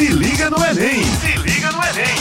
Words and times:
Se 0.00 0.08
liga 0.08 0.48
no 0.48 0.56
Enem! 0.64 1.04
Se 1.04 1.36
liga 1.42 1.70
no 1.72 1.78
Enem! 1.84 2.16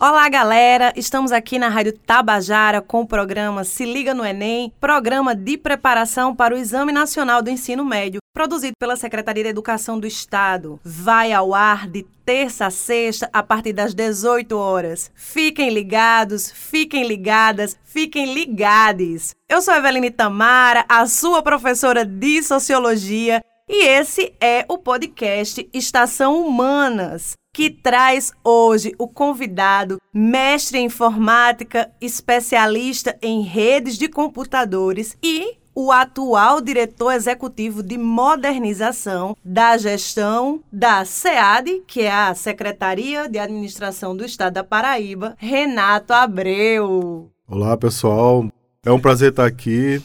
Olá, 0.00 0.26
galera! 0.30 0.94
Estamos 0.96 1.30
aqui 1.30 1.58
na 1.58 1.68
Rádio 1.68 1.92
Tabajara 1.92 2.80
com 2.80 3.02
o 3.02 3.06
programa 3.06 3.64
Se 3.64 3.84
Liga 3.84 4.14
no 4.14 4.24
Enem, 4.24 4.72
programa 4.80 5.34
de 5.34 5.58
preparação 5.58 6.34
para 6.34 6.54
o 6.54 6.56
Exame 6.56 6.90
Nacional 6.90 7.42
do 7.42 7.50
Ensino 7.50 7.84
Médio, 7.84 8.18
produzido 8.32 8.72
pela 8.80 8.96
Secretaria 8.96 9.42
de 9.42 9.50
Educação 9.50 10.00
do 10.00 10.06
Estado. 10.06 10.80
Vai 10.82 11.34
ao 11.34 11.52
ar 11.52 11.86
de 11.86 12.02
terça 12.24 12.64
a 12.64 12.70
sexta, 12.70 13.28
a 13.30 13.42
partir 13.42 13.74
das 13.74 13.92
18 13.92 14.56
horas. 14.56 15.10
Fiquem 15.14 15.68
ligados, 15.68 16.50
fiquem 16.50 17.06
ligadas, 17.06 17.76
fiquem 17.84 18.32
ligades. 18.32 19.34
Eu 19.50 19.60
sou 19.60 19.74
Eveline 19.74 20.10
Tamara, 20.10 20.86
a 20.88 21.06
sua 21.06 21.42
professora 21.42 22.06
de 22.06 22.42
Sociologia, 22.42 23.42
e 23.68 23.86
esse 23.86 24.34
é 24.40 24.64
o 24.68 24.76
podcast 24.76 25.68
Estação 25.72 26.46
Humanas, 26.46 27.32
que 27.52 27.70
traz 27.70 28.30
hoje 28.44 28.94
o 28.98 29.08
convidado, 29.08 29.98
mestre 30.12 30.78
em 30.78 30.86
informática, 30.86 31.90
especialista 32.00 33.16
em 33.22 33.42
redes 33.42 33.96
de 33.96 34.08
computadores 34.08 35.16
e 35.22 35.56
o 35.74 35.90
atual 35.90 36.60
diretor 36.60 37.12
executivo 37.12 37.82
de 37.82 37.96
modernização 37.96 39.36
da 39.44 39.76
gestão 39.78 40.62
da 40.70 41.04
SEAD, 41.04 41.82
que 41.86 42.02
é 42.02 42.12
a 42.12 42.34
Secretaria 42.34 43.28
de 43.28 43.38
Administração 43.38 44.14
do 44.14 44.24
Estado 44.24 44.54
da 44.54 44.64
Paraíba, 44.64 45.34
Renato 45.38 46.12
Abreu. 46.12 47.30
Olá, 47.48 47.76
pessoal. 47.76 48.46
É 48.84 48.92
um 48.92 49.00
prazer 49.00 49.30
estar 49.30 49.46
aqui. 49.46 50.02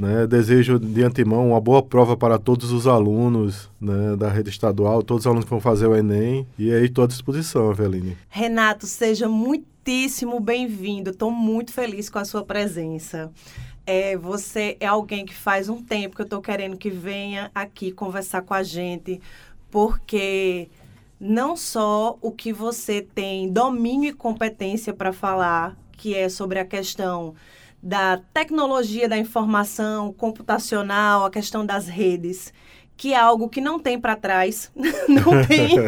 Né? 0.00 0.26
Desejo 0.26 0.78
de 0.78 1.02
antemão 1.02 1.50
uma 1.50 1.60
boa 1.60 1.82
prova 1.82 2.16
para 2.16 2.38
todos 2.38 2.72
os 2.72 2.86
alunos 2.86 3.68
né, 3.78 4.16
da 4.16 4.30
rede 4.30 4.48
estadual, 4.48 5.02
todos 5.02 5.24
os 5.24 5.26
alunos 5.26 5.44
que 5.44 5.50
vão 5.50 5.60
fazer 5.60 5.86
o 5.86 5.94
Enem. 5.94 6.46
E 6.58 6.72
aí, 6.72 6.86
estou 6.86 7.04
à 7.04 7.06
disposição, 7.06 7.68
Aveline. 7.68 8.16
Renato, 8.30 8.86
seja 8.86 9.28
muitíssimo 9.28 10.40
bem-vindo. 10.40 11.10
Estou 11.10 11.30
muito 11.30 11.74
feliz 11.74 12.08
com 12.08 12.18
a 12.18 12.24
sua 12.24 12.42
presença. 12.42 13.30
É, 13.84 14.16
você 14.16 14.78
é 14.80 14.86
alguém 14.86 15.26
que 15.26 15.34
faz 15.34 15.68
um 15.68 15.82
tempo 15.82 16.16
que 16.16 16.22
eu 16.22 16.24
estou 16.24 16.40
querendo 16.40 16.78
que 16.78 16.88
venha 16.88 17.50
aqui 17.54 17.92
conversar 17.92 18.40
com 18.40 18.54
a 18.54 18.62
gente, 18.62 19.20
porque 19.70 20.70
não 21.20 21.58
só 21.58 22.16
o 22.22 22.32
que 22.32 22.54
você 22.54 23.02
tem 23.02 23.52
domínio 23.52 24.08
e 24.08 24.14
competência 24.14 24.94
para 24.94 25.12
falar, 25.12 25.76
que 25.92 26.14
é 26.14 26.30
sobre 26.30 26.58
a 26.58 26.64
questão 26.64 27.34
da 27.82 28.20
tecnologia 28.34 29.08
da 29.08 29.16
informação 29.16 30.12
computacional, 30.12 31.24
a 31.24 31.30
questão 31.30 31.64
das 31.64 31.88
redes, 31.88 32.52
que 33.00 33.14
é 33.14 33.18
algo 33.18 33.48
que 33.48 33.62
não 33.62 33.78
tem 33.78 33.98
para 33.98 34.14
trás, 34.14 34.70
não 35.08 35.42
tem, 35.46 35.78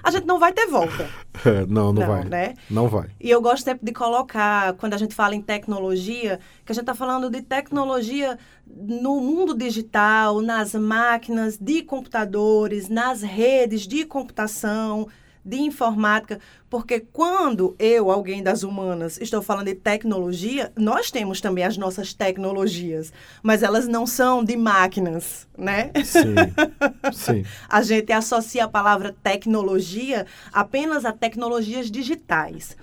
a 0.00 0.10
gente 0.12 0.24
não 0.24 0.38
vai 0.38 0.52
ter 0.52 0.66
volta. 0.68 1.10
Não, 1.66 1.92
não, 1.92 1.94
não, 1.94 2.06
vai. 2.06 2.24
Né? 2.24 2.54
Não 2.70 2.88
vai. 2.88 3.08
E 3.18 3.28
eu 3.28 3.40
gosto 3.40 3.64
sempre 3.64 3.84
de 3.84 3.92
colocar, 3.92 4.74
quando 4.74 4.94
a 4.94 4.96
gente 4.96 5.14
fala 5.14 5.34
em 5.34 5.40
tecnologia, 5.40 6.38
que 6.64 6.70
a 6.70 6.74
gente 6.74 6.82
está 6.82 6.94
falando 6.94 7.28
de 7.28 7.42
tecnologia 7.42 8.38
no 8.64 9.20
mundo 9.20 9.56
digital, 9.56 10.40
nas 10.40 10.72
máquinas 10.74 11.58
de 11.58 11.82
computadores, 11.82 12.88
nas 12.88 13.22
redes 13.22 13.88
de 13.88 14.04
computação, 14.04 15.08
de 15.44 15.58
informática, 15.58 16.38
porque 16.70 17.00
quando 17.00 17.74
eu, 17.78 18.10
alguém 18.10 18.42
das 18.42 18.62
humanas, 18.62 19.20
estou 19.20 19.42
falando 19.42 19.66
de 19.66 19.74
tecnologia, 19.74 20.72
nós 20.76 21.10
temos 21.10 21.40
também 21.40 21.64
as 21.64 21.76
nossas 21.76 22.14
tecnologias, 22.14 23.12
mas 23.42 23.62
elas 23.62 23.88
não 23.88 24.06
são 24.06 24.44
de 24.44 24.56
máquinas, 24.56 25.46
né? 25.56 25.90
Sim. 26.04 26.34
Sim. 27.12 27.44
a 27.68 27.82
gente 27.82 28.12
associa 28.12 28.64
a 28.64 28.68
palavra 28.68 29.14
tecnologia 29.22 30.26
apenas 30.52 31.04
a 31.04 31.12
tecnologias 31.12 31.90
digitais, 31.90 32.76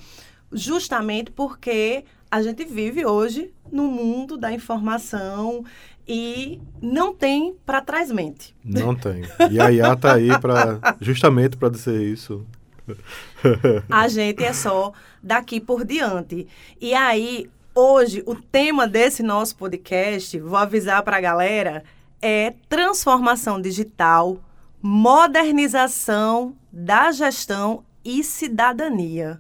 justamente 0.52 1.32
porque 1.32 2.04
a 2.32 2.42
gente 2.44 2.64
vive 2.64 3.06
hoje 3.06 3.52
no 3.72 3.86
mundo 3.86 4.38
da 4.38 4.52
informação 4.52 5.66
e 6.12 6.60
não 6.82 7.14
tem 7.14 7.56
para 7.64 7.82
trás 7.82 8.12
mente. 8.12 8.56
Não 8.66 8.96
tem. 8.96 9.22
E 9.52 9.62
a 9.62 9.72
IA 9.72 9.94
está 9.94 10.16
aí 10.16 10.40
para 10.40 10.80
justamente 11.00 11.56
para 11.56 11.70
dizer 11.70 12.02
isso. 12.02 12.44
a 13.88 14.08
gente 14.08 14.44
é 14.44 14.52
só 14.52 14.92
daqui 15.22 15.60
por 15.60 15.86
diante. 15.86 16.48
E 16.82 16.96
aí, 16.96 17.48
hoje, 17.76 18.24
o 18.26 18.34
tema 18.34 18.88
desse 18.88 19.22
nosso 19.22 19.56
podcast, 19.56 20.40
vou 20.40 20.58
avisar 20.58 21.04
para 21.04 21.18
a 21.18 21.22
galera, 21.22 21.84
é 22.20 22.56
transformação 22.68 23.62
digital, 23.62 24.40
modernização 24.82 26.56
da 26.74 27.12
gestão 27.12 27.84
e 28.04 28.24
cidadania. 28.24 29.40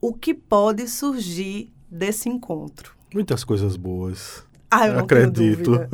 O 0.00 0.14
que 0.14 0.32
pode 0.32 0.88
surgir 0.88 1.70
desse 1.90 2.30
encontro? 2.30 2.94
Muitas 3.12 3.44
coisas 3.44 3.76
boas. 3.76 4.47
Ah, 4.70 4.86
eu 4.86 4.94
não 4.94 5.00
acredito. 5.00 5.72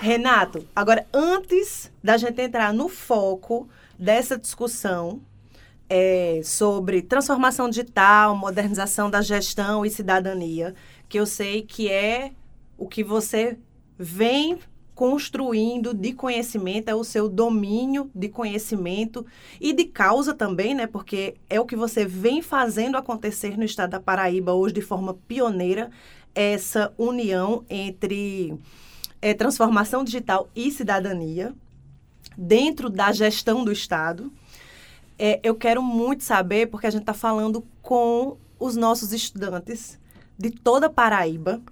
Renato, 0.00 0.66
agora 0.74 1.06
antes 1.12 1.90
da 2.02 2.16
gente 2.16 2.40
entrar 2.40 2.72
no 2.72 2.88
foco 2.88 3.68
dessa 3.98 4.36
discussão 4.36 5.20
é, 5.88 6.40
sobre 6.42 7.02
transformação 7.02 7.68
digital, 7.68 8.36
modernização 8.36 9.08
da 9.08 9.22
gestão 9.22 9.84
e 9.86 9.90
cidadania, 9.90 10.74
que 11.08 11.18
eu 11.18 11.26
sei 11.26 11.62
que 11.62 11.90
é 11.90 12.32
o 12.76 12.88
que 12.88 13.04
você 13.04 13.56
vem 13.98 14.58
construindo 14.94 15.92
de 15.92 16.12
conhecimento, 16.12 16.88
é 16.88 16.94
o 16.94 17.02
seu 17.02 17.28
domínio 17.28 18.10
de 18.14 18.28
conhecimento 18.28 19.26
e 19.60 19.72
de 19.72 19.84
causa 19.84 20.32
também, 20.32 20.74
né? 20.74 20.86
Porque 20.86 21.34
é 21.50 21.58
o 21.58 21.66
que 21.66 21.74
você 21.74 22.04
vem 22.04 22.40
fazendo 22.40 22.96
acontecer 22.96 23.58
no 23.58 23.64
estado 23.64 23.90
da 23.90 24.00
Paraíba 24.00 24.52
hoje 24.52 24.74
de 24.74 24.80
forma 24.80 25.14
pioneira, 25.26 25.90
essa 26.34 26.92
união 26.96 27.64
entre 27.68 28.54
é, 29.20 29.34
transformação 29.34 30.04
digital 30.04 30.48
e 30.54 30.70
cidadania 30.70 31.54
dentro 32.36 32.88
da 32.88 33.12
gestão 33.12 33.64
do 33.64 33.72
estado. 33.72 34.32
É, 35.18 35.40
eu 35.42 35.54
quero 35.54 35.82
muito 35.82 36.24
saber, 36.24 36.66
porque 36.66 36.86
a 36.86 36.90
gente 36.90 37.02
está 37.02 37.14
falando 37.14 37.64
com 37.82 38.36
os 38.58 38.76
nossos 38.76 39.12
estudantes 39.12 39.98
de 40.38 40.50
toda 40.50 40.90
Paraíba, 40.90 41.62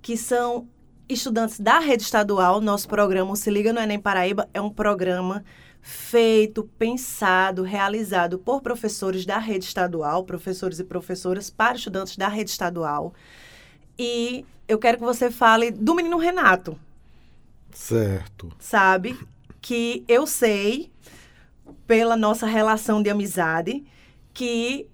que 0.00 0.16
são 0.16 0.68
estudantes 1.08 1.60
da 1.60 1.78
rede 1.78 2.02
estadual, 2.02 2.60
nosso 2.60 2.88
programa 2.88 3.34
Se 3.36 3.50
Liga 3.50 3.72
no 3.72 3.80
Enem 3.80 3.98
Paraíba 3.98 4.48
é 4.52 4.60
um 4.60 4.70
programa 4.70 5.44
feito, 5.80 6.64
pensado, 6.76 7.62
realizado 7.62 8.38
por 8.38 8.60
professores 8.60 9.24
da 9.24 9.38
rede 9.38 9.64
estadual, 9.64 10.24
professores 10.24 10.80
e 10.80 10.84
professoras 10.84 11.48
para 11.48 11.76
estudantes 11.76 12.16
da 12.16 12.26
rede 12.26 12.50
estadual. 12.50 13.14
E 13.96 14.44
eu 14.66 14.78
quero 14.78 14.98
que 14.98 15.04
você 15.04 15.30
fale 15.30 15.70
do 15.70 15.94
menino 15.94 16.18
Renato. 16.18 16.76
Certo. 17.70 18.50
Sabe? 18.58 19.16
Que 19.60 20.04
eu 20.08 20.26
sei, 20.26 20.90
pela 21.86 22.16
nossa 22.16 22.46
relação 22.46 23.00
de 23.00 23.08
amizade, 23.08 23.84
que 24.34 24.88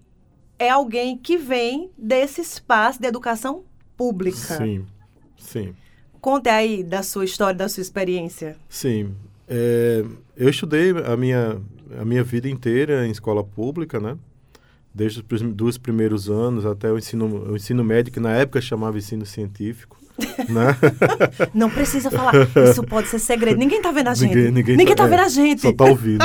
é 0.58 0.68
alguém 0.68 1.16
que 1.16 1.38
vem 1.38 1.90
desse 1.96 2.42
espaço 2.42 3.00
de 3.00 3.06
educação 3.06 3.64
pública. 3.96 4.58
Sim, 4.58 4.86
sim. 5.38 5.74
Conte 6.22 6.48
aí 6.48 6.84
da 6.84 7.02
sua 7.02 7.24
história, 7.24 7.58
da 7.58 7.68
sua 7.68 7.80
experiência. 7.80 8.54
Sim. 8.68 9.10
É, 9.48 10.04
eu 10.36 10.48
estudei 10.48 10.92
a 11.04 11.16
minha, 11.16 11.60
a 11.98 12.04
minha 12.04 12.22
vida 12.22 12.48
inteira 12.48 13.04
em 13.04 13.10
escola 13.10 13.42
pública, 13.42 13.98
né? 13.98 14.16
Desde 14.94 15.18
os 15.28 15.42
dos 15.42 15.78
primeiros 15.78 16.30
anos 16.30 16.64
até 16.64 16.92
o 16.92 16.96
ensino, 16.96 17.50
o 17.50 17.56
ensino 17.56 17.82
médio, 17.82 18.12
que 18.12 18.20
na 18.20 18.30
época 18.30 18.60
chamava 18.60 18.96
ensino 18.96 19.26
científico. 19.26 20.00
Né? 20.48 20.76
Não 21.54 21.70
precisa 21.70 22.10
falar. 22.10 22.34
Isso 22.70 22.84
pode 22.84 23.08
ser 23.08 23.18
segredo. 23.18 23.58
Ninguém 23.58 23.78
está 23.78 23.90
vendo 23.90 24.08
a 24.08 24.14
gente. 24.14 24.34
Ninguém, 24.34 24.52
ninguém, 24.52 24.76
ninguém 24.76 24.94
tá, 24.94 25.04
tá 25.04 25.08
vendo 25.08 25.20
a 25.20 25.28
gente. 25.28 25.62
Só 25.62 25.70
está 25.70 25.84
ouvindo. 25.84 26.24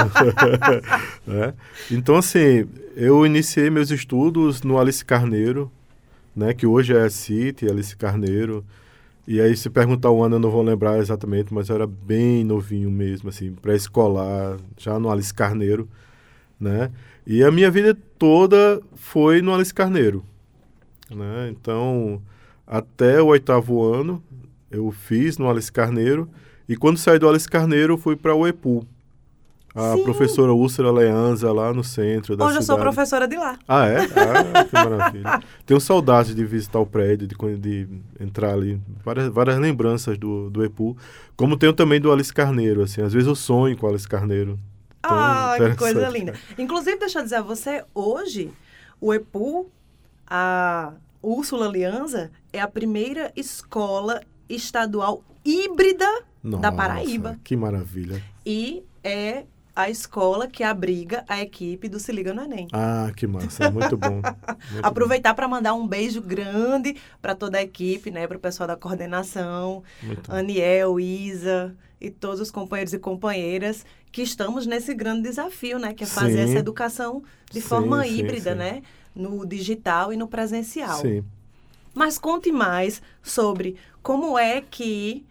é. 1.28 1.54
Então, 1.90 2.16
assim, 2.18 2.68
eu 2.96 3.26
iniciei 3.26 3.70
meus 3.70 3.90
estudos 3.90 4.62
no 4.62 4.78
Alice 4.78 5.04
Carneiro, 5.04 5.72
né? 6.36 6.54
Que 6.54 6.68
hoje 6.68 6.94
é 6.96 7.02
a 7.02 7.10
CIT, 7.10 7.68
Alice 7.68 7.96
Carneiro. 7.96 8.64
E 9.28 9.42
aí, 9.42 9.58
se 9.58 9.70
perguntar 9.70 10.10
o 10.10 10.24
ano, 10.24 10.38
eu 10.38 10.40
não 10.40 10.50
vou 10.50 10.62
lembrar 10.62 11.00
exatamente, 11.00 11.54
mas 11.54 11.68
eu 11.68 11.76
era 11.76 11.86
bem 11.86 12.46
novinho 12.46 12.90
mesmo, 12.90 13.28
assim, 13.28 13.52
pré-escolar, 13.52 14.58
já 14.78 14.98
no 14.98 15.12
Alice 15.12 15.34
Carneiro, 15.34 15.90
né? 16.58 16.90
E 17.26 17.44
a 17.44 17.52
minha 17.52 17.70
vida 17.70 17.96
toda 18.18 18.82
foi 18.96 19.42
no 19.42 19.54
Alice 19.54 19.74
Carneiro, 19.74 20.24
né? 21.12 21.50
Então, 21.52 22.22
até 22.66 23.22
o 23.22 23.28
oitavo 23.28 23.84
ano, 23.84 24.24
eu 24.72 24.90
fiz 24.92 25.38
no 25.38 25.50
Alice 25.50 25.72
Carneiro, 25.72 26.30
e 26.70 26.78
quando 26.78 26.98
saí 26.98 27.20
do 27.20 27.28
Alice 27.28 27.50
Carneiro, 27.50 27.98
fui 27.98 28.16
para 28.16 28.34
o 28.34 28.48
EPU. 28.48 28.88
A 29.78 29.94
Sim. 29.96 30.04
professora 30.04 30.52
Úrsula 30.52 30.92
Leanza 30.92 31.52
lá 31.54 31.72
no 31.72 31.84
centro 31.84 32.36
da 32.36 32.46
Hoje 32.46 32.58
eu 32.58 32.62
sou 32.64 32.76
cidade. 32.78 32.82
professora 32.82 33.28
de 33.28 33.38
lá. 33.38 33.60
Ah, 33.68 33.86
é? 33.88 33.98
Ah, 34.00 34.64
que 34.66 34.74
maravilha. 34.74 35.44
Tenho 35.68 35.80
saudades 35.80 36.34
de 36.34 36.44
visitar 36.44 36.80
o 36.80 36.86
prédio, 36.86 37.28
de, 37.28 37.36
de 37.58 37.88
entrar 38.20 38.54
ali. 38.54 38.82
Várias, 39.06 39.30
várias 39.30 39.60
lembranças 39.60 40.18
do, 40.18 40.50
do 40.50 40.66
EPU. 40.66 40.98
Como 41.36 41.56
tenho 41.56 41.74
também 41.74 42.02
do 42.02 42.12
Alice 42.12 42.34
Carneiro, 42.34 42.82
assim. 42.82 43.02
Às 43.04 43.14
vezes 43.14 43.28
eu 43.28 43.36
sonho 43.36 43.78
com 43.78 43.86
o 43.86 43.90
Alice 43.90 44.08
Carneiro. 44.08 44.58
Ah, 45.04 45.56
que 45.58 45.76
coisa 45.76 46.10
linda. 46.10 46.34
Inclusive, 46.58 46.98
deixa 46.98 47.20
eu 47.20 47.24
dizer 47.24 47.36
a 47.36 47.42
você, 47.44 47.84
hoje, 47.94 48.52
o 49.00 49.14
EPU, 49.14 49.70
a 50.26 50.94
Úrsula 51.22 51.68
Lianza, 51.68 52.32
é 52.52 52.60
a 52.60 52.68
primeira 52.68 53.32
escola 53.36 54.22
estadual 54.50 55.24
híbrida 55.46 56.06
da 56.44 56.50
Nossa, 56.58 56.72
Paraíba. 56.72 57.40
Que 57.44 57.56
maravilha. 57.56 58.22
E 58.46 58.84
é 59.04 59.44
a 59.78 59.92
escola 59.92 60.48
que 60.48 60.64
abriga 60.64 61.24
a 61.30 61.40
equipe 61.40 61.88
do 61.88 62.00
Se 62.00 62.12
Liga 62.12 62.34
no 62.34 62.42
Enem. 62.42 62.68
Ah, 62.74 63.12
que 63.16 63.28
massa. 63.28 63.70
Muito 63.70 63.96
bom. 63.96 64.22
Muito 64.72 64.84
Aproveitar 64.84 65.36
para 65.36 65.48
mandar 65.48 65.76
um 65.76 65.88
beijo 65.88 66.20
grande 66.20 66.96
para 67.22 67.36
toda 67.36 67.60
a 67.60 67.62
equipe, 67.62 68.10
né? 68.10 68.26
Para 68.26 68.38
o 68.38 68.40
pessoal 68.40 68.66
da 68.66 68.76
coordenação, 68.76 69.84
muito. 70.02 70.34
Aniel, 70.34 71.00
Isa 71.00 71.76
e 72.02 72.10
todos 72.10 72.40
os 72.40 72.50
companheiros 72.50 72.92
e 72.94 72.98
companheiras 72.98 73.86
que 74.12 74.24
estamos 74.24 74.66
nesse 74.66 74.96
grande 74.96 75.22
desafio, 75.22 75.78
né? 75.78 75.94
Que 75.94 76.06
é 76.06 76.08
fazer 76.08 76.38
Sim. 76.38 76.50
essa 76.50 76.58
educação 76.58 77.22
de 77.52 77.62
Sim, 77.62 77.68
forma 77.68 78.04
sim, 78.04 78.18
híbrida, 78.18 78.56
né? 78.56 78.82
No 79.16 79.46
digital 79.46 80.12
e 80.12 80.18
no 80.18 80.28
presencial. 80.28 81.02
Sim. 81.02 81.24
Mas 81.94 82.18
conte 82.18 82.52
mais 82.52 83.00
sobre 83.22 83.76
como 84.02 84.40
é 84.40 84.60
que, 84.60 85.24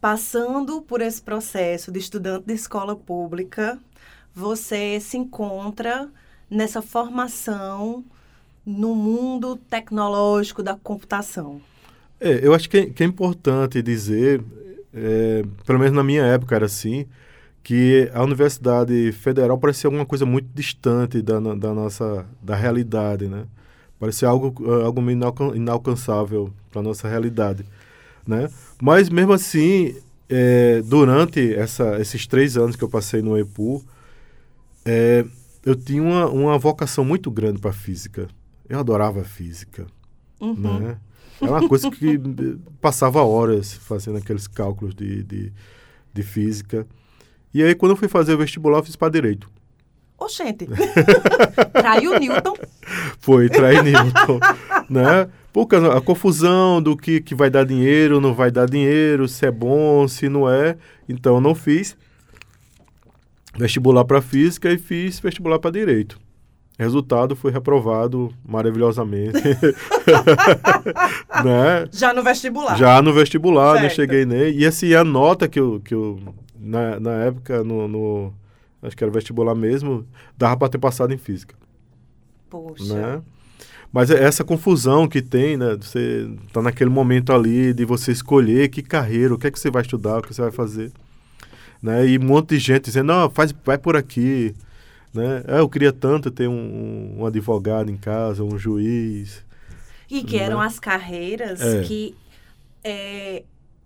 passando 0.00 0.82
por 0.82 1.00
esse 1.00 1.20
processo 1.20 1.92
de 1.92 1.98
estudante 1.98 2.46
de 2.46 2.54
escola 2.54 2.96
pública, 2.96 3.78
você 4.34 4.98
se 5.00 5.16
encontra 5.16 6.08
nessa 6.50 6.80
formação 6.80 8.04
no 8.64 8.94
mundo 8.94 9.56
tecnológico 9.56 10.62
da 10.62 10.74
computação. 10.74 11.60
É, 12.20 12.46
eu 12.46 12.54
acho 12.54 12.68
que 12.68 12.78
é, 12.78 12.86
que 12.86 13.02
é 13.02 13.06
importante 13.06 13.82
dizer, 13.82 14.42
é, 14.92 15.42
pelo 15.64 15.78
menos 15.78 15.94
na 15.94 16.04
minha 16.04 16.22
época 16.24 16.54
era 16.54 16.66
assim, 16.66 17.06
que 17.62 18.10
a 18.14 18.22
Universidade 18.22 19.12
Federal 19.12 19.58
parecia 19.58 19.88
alguma 19.88 20.06
coisa 20.06 20.24
muito 20.26 20.48
distante 20.54 21.22
da, 21.22 21.38
da 21.38 21.74
nossa 21.74 22.26
da 22.42 22.54
realidade, 22.56 23.28
né? 23.28 23.44
Parecia 23.98 24.28
algo, 24.28 24.54
ah, 24.66 24.84
algo 24.84 25.02
inalcançável 25.54 26.52
para 26.70 26.80
nossa 26.80 27.06
realidade, 27.06 27.64
né? 28.30 28.48
Mas 28.80 29.10
mesmo 29.10 29.32
assim, 29.32 29.94
é, 30.28 30.80
durante 30.82 31.54
essa, 31.54 32.00
esses 32.00 32.26
três 32.26 32.56
anos 32.56 32.76
que 32.76 32.82
eu 32.84 32.88
passei 32.88 33.20
no 33.20 33.36
EPU, 33.38 33.84
é, 34.84 35.24
eu 35.64 35.74
tinha 35.76 36.02
uma, 36.02 36.26
uma 36.28 36.58
vocação 36.58 37.04
muito 37.04 37.30
grande 37.30 37.60
para 37.60 37.72
física. 37.72 38.28
Eu 38.68 38.78
adorava 38.78 39.24
física 39.24 39.86
Uhum. 40.40 40.80
né? 40.80 40.96
É 41.40 41.44
uma 41.44 41.68
coisa 41.68 41.90
que 41.90 42.18
passava 42.80 43.22
horas 43.22 43.72
fazendo 43.72 44.18
aqueles 44.18 44.46
cálculos 44.46 44.94
de, 44.94 45.22
de, 45.22 45.52
de 46.12 46.22
física. 46.22 46.86
E 47.52 47.62
aí, 47.62 47.74
quando 47.74 47.92
eu 47.92 47.96
fui 47.96 48.08
fazer 48.08 48.34
o 48.34 48.38
vestibular, 48.38 48.78
eu 48.78 48.84
fiz 48.84 48.96
para 48.96 49.12
direito. 49.12 49.48
Oxente, 50.18 50.68
traiu 51.72 52.18
Newton. 52.18 52.54
Foi 53.20 53.48
trair 53.48 53.82
Newton, 53.82 54.38
né? 54.90 55.28
Porque 55.52 55.76
a 55.76 56.00
confusão 56.00 56.82
do 56.82 56.96
que, 56.96 57.20
que 57.20 57.34
vai 57.34 57.48
dar 57.48 57.64
dinheiro, 57.64 58.20
não 58.20 58.34
vai 58.34 58.50
dar 58.50 58.68
dinheiro, 58.68 59.28
se 59.28 59.46
é 59.46 59.50
bom, 59.50 60.06
se 60.08 60.28
não 60.28 60.50
é. 60.50 60.76
Então, 61.08 61.36
eu 61.36 61.40
não 61.40 61.54
fiz 61.54 61.96
vestibular 63.56 64.04
para 64.04 64.20
física 64.20 64.70
e 64.72 64.78
fiz 64.78 65.20
vestibular 65.20 65.58
para 65.58 65.70
direito. 65.70 66.18
Resultado, 66.78 67.36
foi 67.36 67.52
reprovado 67.52 68.32
maravilhosamente. 68.44 69.34
né? 71.44 71.86
Já 71.92 72.14
no 72.14 72.22
vestibular. 72.22 72.76
Já 72.78 73.02
no 73.02 73.12
vestibular, 73.12 73.74
não 73.74 73.80
Certo. 73.82 73.94
cheguei 73.96 74.24
nem. 74.24 74.54
E 74.56 74.64
assim, 74.66 74.94
a 74.94 75.04
nota 75.04 75.46
que 75.48 75.60
eu, 75.60 75.80
que 75.84 75.94
eu 75.94 76.18
na, 76.58 76.98
na 76.98 77.12
época, 77.24 77.62
no, 77.62 77.86
no- 77.86 78.32
Acho 78.82 78.96
que 78.96 79.04
era 79.04 79.12
vestibular 79.12 79.54
mesmo, 79.54 80.06
dava 80.38 80.56
para 80.56 80.70
ter 80.70 80.78
passado 80.78 81.12
em 81.12 81.18
física. 81.18 81.54
Poxa. 82.48 82.94
Né? 82.94 83.22
Mas 83.92 84.10
é 84.10 84.22
essa 84.22 84.44
confusão 84.44 85.08
que 85.08 85.20
tem, 85.20 85.56
né? 85.56 85.76
Você 85.80 86.28
tá 86.52 86.62
naquele 86.62 86.90
momento 86.90 87.32
ali 87.32 87.72
de 87.74 87.84
você 87.84 88.12
escolher 88.12 88.68
que 88.68 88.82
carreira, 88.82 89.34
o 89.34 89.38
que 89.38 89.48
é 89.48 89.50
que 89.50 89.58
você 89.58 89.70
vai 89.70 89.82
estudar, 89.82 90.18
o 90.18 90.22
que 90.22 90.32
você 90.32 90.42
vai 90.42 90.52
fazer. 90.52 90.92
Né? 91.82 92.06
E 92.06 92.18
um 92.18 92.22
monte 92.24 92.50
de 92.50 92.58
gente 92.58 92.84
dizendo, 92.84 93.06
não, 93.06 93.30
faz, 93.30 93.52
vai 93.64 93.76
por 93.78 93.96
aqui. 93.96 94.54
Né? 95.12 95.42
É, 95.48 95.58
eu 95.58 95.68
queria 95.68 95.92
tanto 95.92 96.30
ter 96.30 96.46
um, 96.48 97.16
um 97.18 97.26
advogado 97.26 97.90
em 97.90 97.96
casa, 97.96 98.44
um 98.44 98.56
juiz. 98.56 99.44
E 100.08 100.22
que 100.22 100.36
Né? 100.36 100.44
eram 100.44 100.60
as 100.60 100.78
carreiras 100.78 101.60
É. 101.60 101.82
que 101.82 102.14
é, 102.84 103.42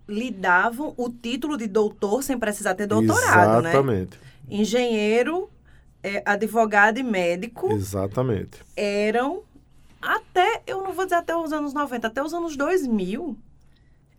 lhe 0.07 0.31
davam 0.31 0.93
o 0.99 1.09
título 1.09 1.57
de 1.57 1.67
doutor 1.67 2.23
sem 2.23 2.39
precisar 2.39 2.75
ter 2.75 2.87
doutorado, 2.87 3.63
né? 3.63 3.71
Exatamente. 3.71 4.19
Engenheiro, 4.51 5.49
é, 6.03 6.23
advogado 6.27 6.99
e 6.99 7.03
médico 7.03 7.73
Exatamente. 7.73 8.59
eram 8.77 9.43
até, 10.05 10.63
eu 10.67 10.83
não 10.83 10.93
vou 10.93 11.05
dizer 11.05 11.17
até 11.17 11.37
os 11.37 11.53
anos 11.53 11.73
90, 11.73 12.07
até 12.07 12.23
os 12.23 12.35
anos 12.35 12.57
2000, 12.57 13.37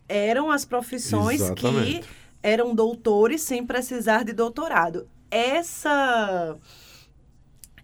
eram 0.08 0.52
as 0.52 0.66
profissões 0.66 1.42
Exatamente. 1.42 2.00
que 2.02 2.06
eram 2.42 2.74
doutores 2.76 3.42
sem 3.42 3.66
precisar 3.66 4.24
de 4.24 4.34
doutorado. 4.34 5.08
Essa 5.30 6.58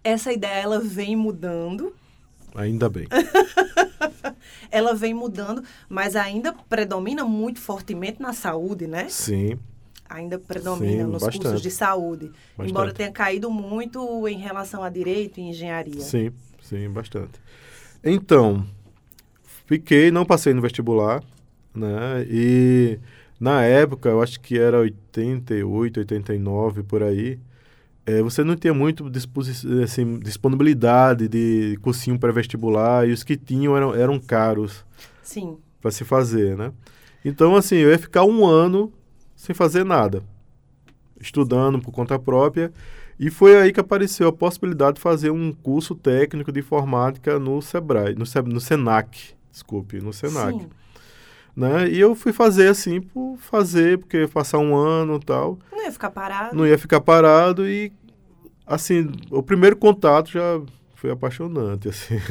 essa 0.04 0.32
ideia 0.32 0.60
ela 0.62 0.80
vem 0.80 1.14
mudando, 1.14 1.94
Ainda 2.54 2.88
bem. 2.88 3.06
ela 4.70 4.94
vem 4.94 5.14
mudando, 5.14 5.62
mas 5.88 6.16
ainda 6.16 6.52
predomina 6.52 7.24
muito 7.24 7.60
fortemente 7.60 8.20
na 8.20 8.32
saúde, 8.32 8.86
né? 8.86 9.08
Sim. 9.08 9.58
Ainda 10.08 10.38
predomina 10.38 11.04
Sim, 11.04 11.10
nos 11.10 11.22
bastante. 11.22 11.38
cursos 11.42 11.62
de 11.62 11.70
saúde, 11.70 12.26
Bastante. 12.26 12.70
embora 12.70 12.92
tenha 12.92 13.10
caído 13.10 13.50
muito 13.50 14.28
em 14.28 14.36
relação 14.36 14.84
a 14.84 14.90
direito 14.90 15.40
e 15.40 15.44
engenharia. 15.44 16.02
Sim, 16.02 16.30
sim, 16.60 16.90
bastante. 16.90 17.40
Então, 18.04 18.66
fiquei, 19.66 20.10
não 20.10 20.24
passei 20.24 20.52
no 20.52 20.60
vestibular, 20.60 21.22
né? 21.74 22.26
E 22.28 22.98
na 23.38 23.62
época, 23.62 24.08
eu 24.08 24.22
acho 24.22 24.40
que 24.40 24.58
era 24.58 24.78
88, 24.78 26.00
89 26.00 26.82
por 26.82 27.02
aí, 27.02 27.38
eh, 28.04 28.22
você 28.22 28.42
não 28.42 28.56
tinha 28.56 28.74
muito 28.74 29.10
assim, 29.82 30.18
disponibilidade 30.18 31.28
de 31.28 31.78
cursinho 31.80 32.18
pré-vestibular 32.18 33.08
e 33.08 33.12
os 33.12 33.22
que 33.22 33.36
tinham 33.36 33.76
eram, 33.76 33.94
eram 33.94 34.18
caros 34.18 34.84
Sim. 35.22 35.56
para 35.80 35.90
se 35.90 36.04
fazer, 36.04 36.56
né? 36.56 36.72
Então, 37.24 37.54
assim, 37.54 37.76
eu 37.76 37.90
ia 37.90 37.98
ficar 37.98 38.24
um 38.24 38.44
ano 38.44 38.92
sem 39.36 39.54
fazer 39.54 39.84
nada, 39.84 40.22
estudando 41.20 41.80
por 41.80 41.92
conta 41.92 42.18
própria, 42.18 42.72
e 43.18 43.30
foi 43.30 43.56
aí 43.56 43.72
que 43.72 43.80
apareceu 43.80 44.28
a 44.28 44.32
possibilidade 44.32 44.96
de 44.96 45.00
fazer 45.02 45.30
um 45.30 45.52
curso 45.52 45.94
técnico 45.94 46.50
de 46.52 46.60
informática 46.60 47.38
no 47.38 47.60
Sebrae, 47.62 48.14
no, 48.14 48.24
Se- 48.26 48.42
no 48.42 48.60
Senac, 48.60 49.34
desculpe, 49.50 50.00
no 50.00 50.12
Senac, 50.12 50.58
Sim. 50.58 50.68
né? 51.56 51.88
E 51.88 51.98
eu 52.00 52.14
fui 52.14 52.32
fazer 52.32 52.68
assim 52.68 53.00
por 53.00 53.36
fazer, 53.38 53.98
porque 53.98 54.26
passar 54.26 54.58
um 54.58 54.74
ano 54.74 55.16
e 55.16 55.24
tal, 55.24 55.58
Não 55.70 55.82
ia 55.84 55.92
ficar 55.92 56.10
parado. 56.10 56.56
não 56.56 56.66
ia 56.66 56.78
ficar 56.78 57.00
parado 57.00 57.66
e 57.68 57.92
assim, 58.66 59.10
o 59.30 59.42
primeiro 59.42 59.76
contato 59.76 60.30
já 60.30 60.60
foi 60.94 61.10
apaixonante, 61.10 61.88
assim. 61.88 62.14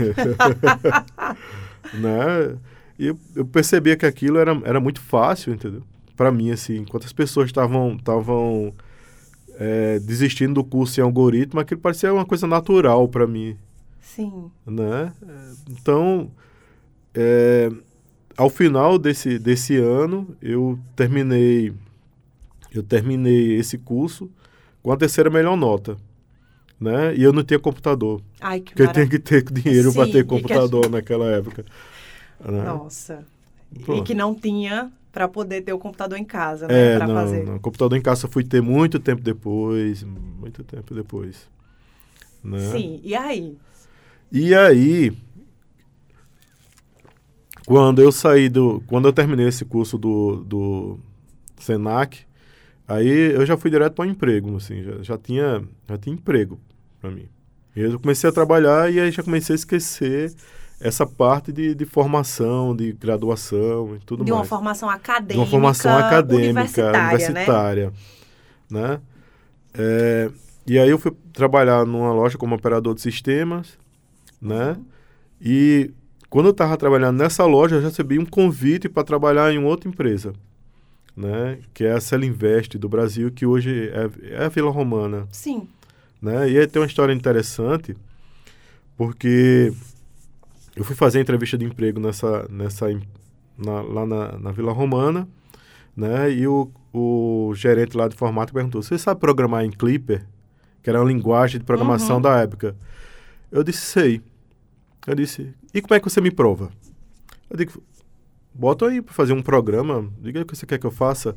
né? 1.94 2.58
E 2.98 3.08
eu, 3.08 3.18
eu 3.36 3.46
percebia 3.46 3.96
que 3.98 4.06
aquilo 4.06 4.38
era, 4.38 4.52
era 4.64 4.80
muito 4.80 5.02
fácil, 5.02 5.54
entendeu? 5.54 5.84
Para 6.16 6.32
mim, 6.32 6.52
assim, 6.52 6.78
enquanto 6.78 7.06
as 7.06 7.14
pessoas 7.14 7.48
estavam 7.48 7.96
estavam 7.96 8.74
é, 9.64 10.00
desistindo 10.00 10.56
do 10.56 10.64
curso 10.64 11.00
em 11.00 11.04
algoritmo, 11.04 11.60
aquilo 11.60 11.80
parecia 11.80 12.12
uma 12.12 12.26
coisa 12.26 12.48
natural 12.48 13.08
para 13.08 13.28
mim, 13.28 13.56
Sim. 14.02 14.50
né? 14.66 15.14
É, 15.22 15.52
Então, 15.70 16.32
é, 17.14 17.70
ao 18.36 18.50
final 18.50 18.98
desse, 18.98 19.38
desse 19.38 19.76
ano, 19.78 20.36
eu 20.42 20.80
terminei 20.96 21.72
eu 22.74 22.82
terminei 22.82 23.56
esse 23.60 23.78
curso 23.78 24.32
com 24.82 24.92
a 24.92 24.98
terceira 24.98 25.30
melhor 25.30 25.56
nota, 25.56 25.96
né? 26.80 27.14
E 27.16 27.22
eu 27.22 27.32
não 27.32 27.44
tinha 27.44 27.60
computador, 27.60 28.20
Ai, 28.40 28.62
que 28.62 28.72
porque 28.72 28.82
eu 28.82 28.86
maravilha. 28.88 29.20
tinha 29.20 29.20
que 29.44 29.52
ter 29.52 29.54
dinheiro 29.62 29.94
para 29.94 30.12
ter 30.12 30.26
computador 30.26 30.90
naquela 30.90 31.30
época. 31.30 31.64
né? 32.44 32.64
Nossa. 32.64 33.24
E 33.96 34.02
que 34.02 34.16
não 34.16 34.34
tinha 34.34 34.92
para 35.12 35.28
poder 35.28 35.62
ter 35.62 35.74
o 35.74 35.80
computador 35.80 36.18
em 36.18 36.24
casa, 36.24 36.68
né? 36.68 36.96
É, 36.96 37.00
não, 37.00 37.14
fazer. 37.14 37.46
não. 37.46 37.60
Computador 37.60 37.98
em 37.98 38.02
casa 38.02 38.26
eu 38.26 38.32
fui 38.32 38.44
ter 38.44 38.62
muito 38.62 39.00
tempo 39.00 39.22
depois, 39.22 40.04
muito 40.04 40.64
tempo 40.64 40.94
depois. 40.94 41.50
Né? 42.44 42.60
Sim. 42.72 43.02
E 43.04 43.16
aí? 43.16 43.58
E 44.32 44.56
aí, 44.56 45.12
quando 47.66 48.02
eu 48.02 48.12
saí 48.12 48.50
do. 48.50 48.82
Quando 48.88 49.08
eu 49.08 49.14
terminei 49.14 49.48
esse 49.48 49.66
curso 49.66 49.98
do, 49.98 50.44
do 50.46 51.00
Senac, 51.58 52.26
Aí 52.92 53.08
eu 53.08 53.46
já 53.46 53.56
fui 53.56 53.72
direto 53.72 53.94
para 53.94 54.06
um 54.06 54.10
emprego, 54.10 54.54
assim, 54.58 54.84
já, 54.84 55.02
já, 55.02 55.18
tinha, 55.18 55.64
já 55.88 55.98
tinha 55.98 56.14
emprego 56.14 56.60
para 57.00 57.10
mim. 57.10 57.30
E 57.74 57.80
eu 57.80 57.98
comecei 57.98 58.30
a 58.30 58.34
trabalhar 58.34 58.92
e 58.92 59.00
aí 59.00 59.12
já 59.12 59.24
comecei 59.24 59.54
a 59.54 59.56
esquecer 59.56 60.34
essa 60.82 61.06
parte 61.06 61.52
de, 61.52 61.76
de 61.76 61.86
formação, 61.86 62.76
de 62.76 62.92
graduação 62.94 63.96
e 63.96 64.00
tudo 64.00 64.26
de 64.26 64.32
mais. 64.32 64.42
uma 64.42 64.48
formação 64.48 64.90
acadêmica, 64.90 65.34
de 65.34 65.40
uma 65.40 65.46
formação 65.46 65.98
acadêmica, 65.98 66.44
universitária, 66.44 67.00
universitária 67.00 67.94
né? 68.70 68.88
né? 68.88 69.02
É, 69.74 70.32
e 70.66 70.80
aí 70.80 70.90
eu 70.90 70.98
fui 70.98 71.12
trabalhar 71.34 71.86
numa 71.86 72.12
loja 72.12 72.38
como 72.38 72.56
operador 72.56 72.96
de 72.96 73.02
sistemas, 73.02 73.78
né? 74.42 74.78
E 75.40 75.92
quando 76.30 76.48
eu 76.48 76.52
estava 76.52 76.76
trabalhando 76.78 77.18
nessa 77.18 77.46
loja, 77.46 77.76
eu 77.76 77.82
recebi 77.82 78.18
um 78.18 78.26
convite 78.26 78.90
para 78.90 79.04
trabalhar 79.04 79.54
em 79.54 79.64
outra 79.64 79.90
empresa, 79.90 80.34
né? 81.16 81.60
Que 81.74 81.86
é 81.86 81.92
a 81.92 82.02
Celinvest 82.02 82.78
do 82.78 82.90
Brasil, 82.90 83.32
que 83.32 83.46
hoje 83.46 83.90
é, 83.90 84.34
é 84.36 84.46
a 84.46 84.50
Vila 84.50 84.72
Romana. 84.72 85.28
Sim. 85.32 85.68
Né? 86.22 86.52
E 86.52 86.60
aí 86.60 86.68
tem 86.68 86.82
uma 86.82 86.88
história 86.88 87.14
interessante, 87.14 87.98
porque 88.96 89.74
eu 90.76 90.84
fui 90.84 90.96
fazer 90.96 91.20
entrevista 91.20 91.58
de 91.58 91.66
emprego 91.66 92.00
nessa, 92.00 92.48
nessa, 92.50 92.88
na, 93.58 93.82
lá 93.82 94.06
na, 94.06 94.38
na 94.38 94.52
Vila 94.52 94.72
Romana, 94.72 95.28
né? 95.96 96.32
E 96.32 96.48
o, 96.48 96.72
o 96.94 97.52
gerente 97.56 97.96
lá 97.98 98.08
de 98.08 98.16
informática 98.16 98.54
perguntou: 98.56 98.82
Você 98.82 98.98
sabe 98.98 99.20
programar 99.20 99.64
em 99.66 99.72
Clipper? 99.72 100.26
Que 100.82 100.90
era 100.90 101.00
uma 101.02 101.08
linguagem 101.12 101.60
de 101.60 101.66
programação 101.66 102.16
Uhum. 102.18 102.22
da 102.22 102.38
época. 102.40 102.76
Eu 103.52 103.64
disse: 103.64 103.82
Sei. 103.82 104.22
Eu 105.06 105.16
disse: 105.16 105.54
E 105.74 105.82
como 105.82 105.94
é 105.96 106.00
que 106.00 106.10
você 106.10 106.22
me 106.22 106.32
prova? 106.32 106.72
Eu 107.50 107.58
digo: 107.58 107.84
Bota 108.54 108.88
aí 108.88 109.02
para 109.02 109.14
fazer 109.14 109.34
um 109.34 109.42
programa. 109.42 110.10
Diga 110.22 110.42
o 110.42 110.46
que 110.46 110.56
você 110.56 110.66
quer 110.66 110.78
que 110.80 110.86
eu 110.86 110.92
faça. 110.92 111.36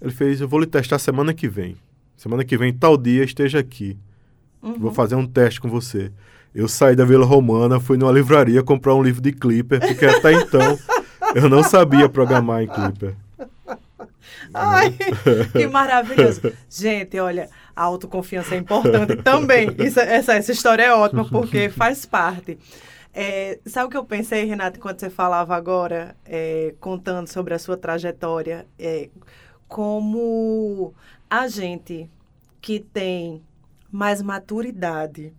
Ele 0.00 0.12
fez: 0.12 0.40
Eu 0.40 0.48
vou 0.48 0.60
lhe 0.60 0.66
testar 0.66 0.98
semana 0.98 1.34
que 1.34 1.48
vem. 1.48 1.76
Semana 2.16 2.44
que 2.44 2.56
vem, 2.56 2.72
tal 2.72 2.96
dia, 2.96 3.24
esteja 3.24 3.58
aqui. 3.58 3.96
Uhum. 4.62 4.78
Vou 4.78 4.92
fazer 4.92 5.14
um 5.16 5.26
teste 5.26 5.60
com 5.60 5.68
você. 5.68 6.10
Eu 6.54 6.68
saí 6.68 6.96
da 6.96 7.04
Vila 7.04 7.24
Romana, 7.24 7.78
fui 7.78 7.96
numa 7.96 8.12
livraria 8.12 8.62
comprar 8.62 8.94
um 8.94 9.02
livro 9.02 9.20
de 9.20 9.32
Clipper, 9.32 9.80
porque 9.80 10.04
até 10.04 10.32
então 10.32 10.78
eu 11.34 11.48
não 11.48 11.62
sabia 11.62 12.08
programar 12.08 12.62
em 12.62 12.66
Clipper. 12.66 13.14
Ai, 14.52 14.96
que 15.52 15.66
maravilhoso. 15.66 16.40
Gente, 16.68 17.18
olha, 17.18 17.48
a 17.76 17.82
autoconfiança 17.82 18.54
é 18.54 18.58
importante 18.58 19.16
também. 19.16 19.68
Isso, 19.78 20.00
essa, 20.00 20.34
essa 20.34 20.52
história 20.52 20.82
é 20.82 20.94
ótima 20.94 21.24
porque 21.24 21.68
faz 21.68 22.06
parte. 22.06 22.58
É, 23.12 23.58
sabe 23.66 23.86
o 23.86 23.90
que 23.90 23.96
eu 23.96 24.04
pensei, 24.04 24.44
Renato, 24.44 24.78
quando 24.78 25.00
você 25.00 25.10
falava 25.10 25.54
agora, 25.54 26.16
é, 26.24 26.74
contando 26.80 27.26
sobre 27.28 27.54
a 27.54 27.58
sua 27.58 27.76
trajetória? 27.76 28.66
É, 28.78 29.08
como 29.66 30.94
a 31.28 31.46
gente 31.48 32.08
que 32.60 32.80
tem 32.80 33.42
mais 33.90 34.22
maturidade 34.22 35.32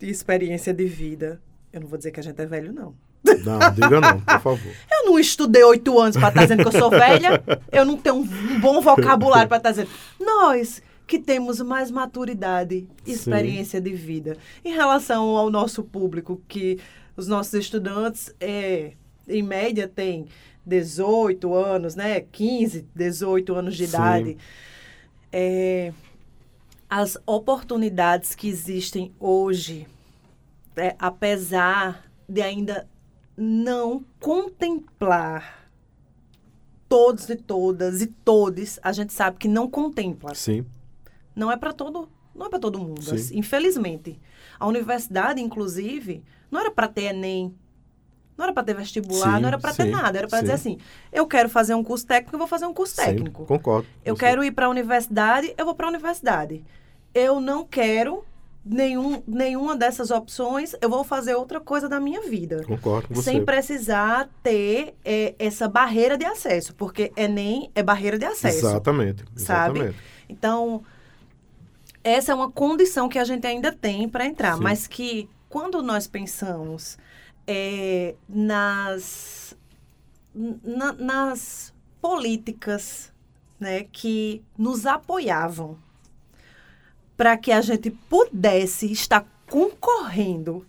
experiência 0.00 0.72
de 0.72 0.84
vida, 0.84 1.40
eu 1.72 1.80
não 1.80 1.88
vou 1.88 1.98
dizer 1.98 2.10
que 2.10 2.20
a 2.20 2.22
gente 2.22 2.40
é 2.40 2.46
velho, 2.46 2.72
não. 2.72 2.94
Não, 3.24 3.72
diga 3.74 4.00
não, 4.00 4.20
por 4.20 4.40
favor. 4.40 4.72
Eu 4.90 5.06
não 5.06 5.18
estudei 5.18 5.62
oito 5.64 5.98
anos 5.98 6.16
para 6.16 6.28
estar 6.28 6.42
dizendo 6.42 6.62
que 6.62 6.68
eu 6.68 6.80
sou 6.80 6.90
velha. 6.90 7.42
Eu 7.70 7.84
não 7.84 7.96
tenho 7.96 8.16
um 8.16 8.60
bom 8.60 8.80
vocabulário 8.80 9.48
para 9.48 9.56
estar 9.56 9.70
dizendo. 9.70 9.90
Nós 10.20 10.82
que 11.06 11.18
temos 11.18 11.60
mais 11.60 11.90
maturidade 11.90 12.86
e 13.04 13.10
Sim. 13.10 13.12
experiência 13.12 13.80
de 13.80 13.92
vida 13.92 14.36
em 14.64 14.74
relação 14.74 15.24
ao 15.36 15.50
nosso 15.50 15.82
público, 15.82 16.40
que 16.46 16.78
os 17.16 17.26
nossos 17.26 17.54
estudantes, 17.54 18.32
é, 18.38 18.92
em 19.26 19.42
média, 19.42 19.88
têm 19.88 20.26
18 20.66 21.54
anos, 21.54 21.96
né? 21.96 22.20
15, 22.20 22.86
18 22.94 23.54
anos 23.54 23.76
de 23.76 23.86
Sim. 23.86 23.96
idade. 23.96 24.36
É, 25.32 25.92
as 26.88 27.18
oportunidades 27.26 28.34
que 28.34 28.48
existem 28.48 29.14
hoje, 29.20 29.86
é, 30.76 30.94
apesar 30.98 32.10
de 32.28 32.40
ainda 32.40 32.88
não 33.36 34.04
contemplar 34.18 35.68
todos 36.88 37.28
e 37.28 37.36
todas 37.36 38.00
e 38.00 38.06
todes, 38.06 38.80
a 38.82 38.92
gente 38.92 39.12
sabe 39.12 39.36
que 39.36 39.48
não 39.48 39.68
contempla. 39.68 40.34
Sim, 40.34 40.64
Não 41.36 41.52
é 41.52 41.56
para 41.56 41.72
todo, 41.72 42.08
não 42.34 42.46
é 42.46 42.48
para 42.48 42.58
todo 42.58 42.78
mundo, 42.78 43.02
Sim. 43.02 43.14
assim, 43.14 43.38
infelizmente. 43.38 44.18
A 44.58 44.66
universidade, 44.66 45.40
inclusive, 45.40 46.24
não 46.50 46.58
era 46.60 46.70
para 46.70 46.88
ter 46.88 47.14
ENEM, 47.14 47.54
não 48.38 48.44
era 48.44 48.52
para 48.54 48.62
ter 48.62 48.74
vestibular, 48.74 49.34
Sim, 49.36 49.40
não 49.42 49.48
era 49.48 49.58
para 49.58 49.74
ter 49.74 49.84
nada, 49.86 50.16
era 50.16 50.28
para 50.28 50.40
dizer 50.40 50.52
assim: 50.54 50.78
eu 51.12 51.26
quero 51.26 51.48
fazer 51.48 51.74
um 51.74 51.82
curso 51.82 52.06
técnico, 52.06 52.36
eu 52.36 52.38
vou 52.38 52.46
fazer 52.48 52.66
um 52.66 52.72
curso 52.72 52.94
sim, 52.94 53.02
técnico. 53.02 53.44
concordo. 53.44 53.86
Eu 54.04 54.14
Você- 54.14 54.20
quero 54.20 54.44
ir 54.44 54.52
para 54.52 54.66
a 54.66 54.68
universidade, 54.68 55.52
eu 55.58 55.64
vou 55.64 55.74
para 55.74 55.86
a 55.86 55.90
universidade. 55.90 56.64
Eu 57.12 57.40
não 57.40 57.64
quero 57.66 58.24
nenhum, 58.64 59.22
nenhuma 59.26 59.74
dessas 59.74 60.10
opções, 60.10 60.74
eu 60.80 60.88
vou 60.88 61.02
fazer 61.02 61.34
outra 61.34 61.58
coisa 61.58 61.88
da 61.88 61.98
minha 61.98 62.20
vida. 62.22 62.62
Concordo 62.66 63.08
com 63.08 63.14
você. 63.14 63.30
Sem 63.30 63.44
precisar 63.44 64.28
ter 64.42 64.94
é, 65.04 65.34
essa 65.38 65.66
barreira 65.68 66.16
de 66.16 66.24
acesso, 66.26 66.74
porque 66.74 67.10
Enem 67.16 67.70
é 67.74 67.82
barreira 67.82 68.18
de 68.18 68.24
acesso. 68.26 68.58
Exatamente, 68.66 69.24
sabe? 69.36 69.78
exatamente. 69.80 69.96
Então, 70.28 70.82
essa 72.04 72.32
é 72.32 72.34
uma 72.34 72.50
condição 72.50 73.08
que 73.08 73.18
a 73.18 73.24
gente 73.24 73.46
ainda 73.46 73.72
tem 73.72 74.08
para 74.08 74.24
entrar, 74.26 74.56
Sim. 74.56 74.62
mas 74.62 74.86
que 74.86 75.28
quando 75.48 75.82
nós 75.82 76.06
pensamos 76.06 76.98
é, 77.50 78.14
nas, 78.28 79.56
na- 80.34 80.92
nas 80.92 81.74
políticas 82.00 83.10
né, 83.58 83.84
que 83.84 84.42
nos 84.56 84.84
apoiavam 84.84 85.78
para 87.16 87.36
que 87.38 87.50
a 87.50 87.62
gente 87.62 87.90
pudesse 87.90 88.92
estar 88.92 89.26
concorrendo 89.50 90.64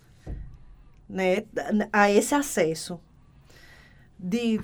né, 1.08 1.44
a 1.92 2.10
esse 2.10 2.34
acesso 2.34 3.00
de 4.18 4.60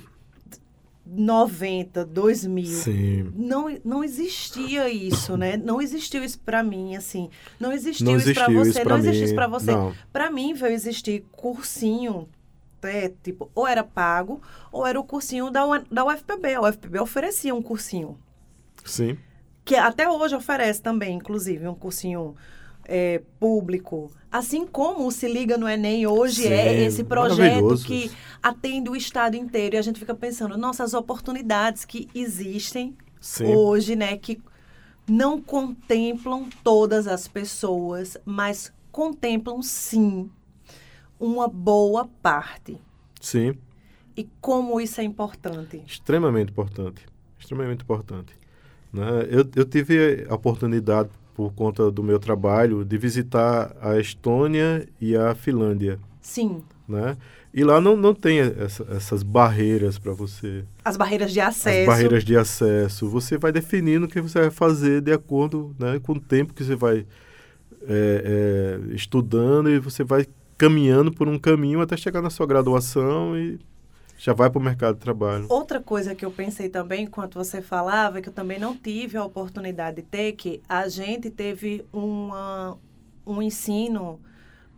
90, 1.05 2.03
2000, 2.03 2.65
Sim. 2.65 3.31
não, 3.35 3.77
não 3.83 4.03
existia 4.03 4.89
isso, 4.89 5.37
né? 5.37 5.55
Não 5.55 5.79
existiu 5.79 6.23
isso 6.23 6.39
pra 6.39 6.63
mim, 6.63 6.95
assim. 6.95 7.29
Não 7.59 7.71
existiu, 7.71 8.05
Não 8.07 8.17
isso 8.17 8.33
pra 8.33 8.51
existiu 8.51 8.59
você, 8.59 8.69
isso 8.69 8.81
pra 8.81 8.89
não 8.89 8.97
existiu 8.97 9.25
isso 9.25 9.35
pra 9.35 9.47
você. 9.47 9.71
Pra 10.11 10.31
mim 10.31 10.53
veio 10.53 10.73
existir 10.73 11.23
cursinho, 11.31 12.27
é, 12.81 13.11
tipo, 13.21 13.51
ou 13.53 13.67
era 13.67 13.83
pago, 13.83 14.41
ou 14.71 14.85
era 14.85 14.99
o 14.99 15.03
cursinho 15.03 15.51
da, 15.51 15.63
da 15.91 16.05
UFPB. 16.05 16.55
A 16.55 16.61
UFPB 16.61 16.99
oferecia 16.99 17.53
um 17.53 17.61
cursinho, 17.61 18.17
Sim, 18.83 19.17
que 19.63 19.75
até 19.75 20.09
hoje 20.09 20.35
oferece 20.35 20.81
também, 20.81 21.15
inclusive, 21.17 21.67
um 21.67 21.75
cursinho 21.75 22.35
é, 22.87 23.21
público. 23.39 24.11
Assim 24.35 24.67
como 24.67 25.07
o 25.07 25.11
Se 25.11 25.29
Liga 25.29 25.57
no 25.57 25.65
Enem 25.65 26.05
hoje 26.05 26.45
é 26.45 26.73
Sim, 26.73 26.85
esse 26.87 27.03
projeto 27.05 27.77
que 27.85 28.11
atende 28.43 28.89
o 28.89 28.95
estado 28.95 29.37
inteiro. 29.37 29.75
E 29.75 29.77
a 29.77 29.81
gente 29.81 29.97
fica 29.97 30.13
pensando, 30.13 30.57
nossas 30.57 30.93
oportunidades 30.93 31.85
que 31.85 32.09
existem 32.13 32.97
sim. 33.21 33.45
hoje, 33.45 33.95
né, 33.95 34.17
que 34.17 34.41
não 35.07 35.39
contemplam 35.39 36.49
todas 36.65 37.07
as 37.07 37.29
pessoas, 37.29 38.17
mas 38.25 38.73
contemplam 38.91 39.61
sim 39.61 40.29
uma 41.17 41.47
boa 41.47 42.09
parte. 42.21 42.77
Sim, 43.21 43.57
E 44.17 44.27
como 44.41 44.81
isso 44.81 44.99
é 44.99 45.05
importante. 45.05 45.81
extremamente 45.87 46.51
importante. 46.51 47.05
Extremamente 47.39 47.83
importante. 47.83 48.33
Né? 48.91 49.27
Eu, 49.29 49.49
eu 49.55 49.63
tive 49.63 50.27
a 50.29 50.35
oportunidade, 50.35 51.09
por 51.35 51.53
conta 51.53 51.91
do 51.91 52.01
meu 52.01 52.17
trabalho, 52.17 52.83
de 52.83 52.97
visitar 52.97 53.75
a 53.81 53.99
Estônia 53.99 54.87
e 54.99 55.15
a 55.15 55.35
Finlândia. 55.35 55.99
Sim, 56.21 56.63
Né? 56.87 57.17
E 57.53 57.63
lá 57.63 57.79
não, 57.81 57.95
não 57.97 58.13
tem 58.13 58.39
essa- 58.39 58.85
essas 58.91 59.23
barreiras 59.23 59.97
para 59.97 60.13
você. 60.13 60.63
as 60.83 60.95
barreiras 60.97 61.31
de 61.33 61.39
As 61.41 61.55
acesso. 61.57 61.85
barreiras 61.87 62.23
de 62.23 62.35
acesso. 62.37 63.09
Você 63.09 63.37
vai 63.37 63.51
definindo 63.51 64.05
o 64.05 64.09
que 64.09 64.21
você 64.21 64.39
vai 64.41 64.49
fazer 64.51 65.01
de 65.01 65.11
acordo 65.11 65.75
né, 65.79 65.99
com 66.03 66.13
o 66.13 66.19
tempo 66.19 66.53
que 66.53 66.63
você 66.63 66.75
vai 66.75 67.05
é, 67.87 68.79
é, 68.89 68.95
estudando 68.95 69.69
e 69.69 69.79
você 69.79 70.03
vai 70.03 70.25
caminhando 70.57 71.11
por 71.11 71.27
um 71.27 71.37
caminho 71.39 71.81
até 71.81 71.95
chegar 71.97 72.21
na 72.21 72.29
sua 72.29 72.45
graduação 72.47 73.37
e 73.37 73.59
já 74.25 74.33
vai 74.33 74.49
para 74.49 74.57
o 74.57 74.63
mercado 74.63 74.95
de 74.95 75.01
trabalho. 75.01 75.45
Outra 75.49 75.79
coisa 75.79 76.15
que 76.15 76.25
eu 76.25 76.31
pensei 76.31 76.67
também, 76.67 77.03
enquanto 77.03 77.35
você 77.35 77.61
falava, 77.61 78.19
que 78.19 78.29
eu 78.29 78.33
também 78.33 78.57
não 78.57 78.75
tive 78.75 79.17
a 79.17 79.23
oportunidade 79.23 79.97
de 79.97 80.01
ter, 80.01 80.31
que 80.31 80.63
a 80.67 80.87
gente 80.87 81.29
teve 81.29 81.85
uma, 81.93 82.75
um 83.23 83.39
ensino 83.39 84.19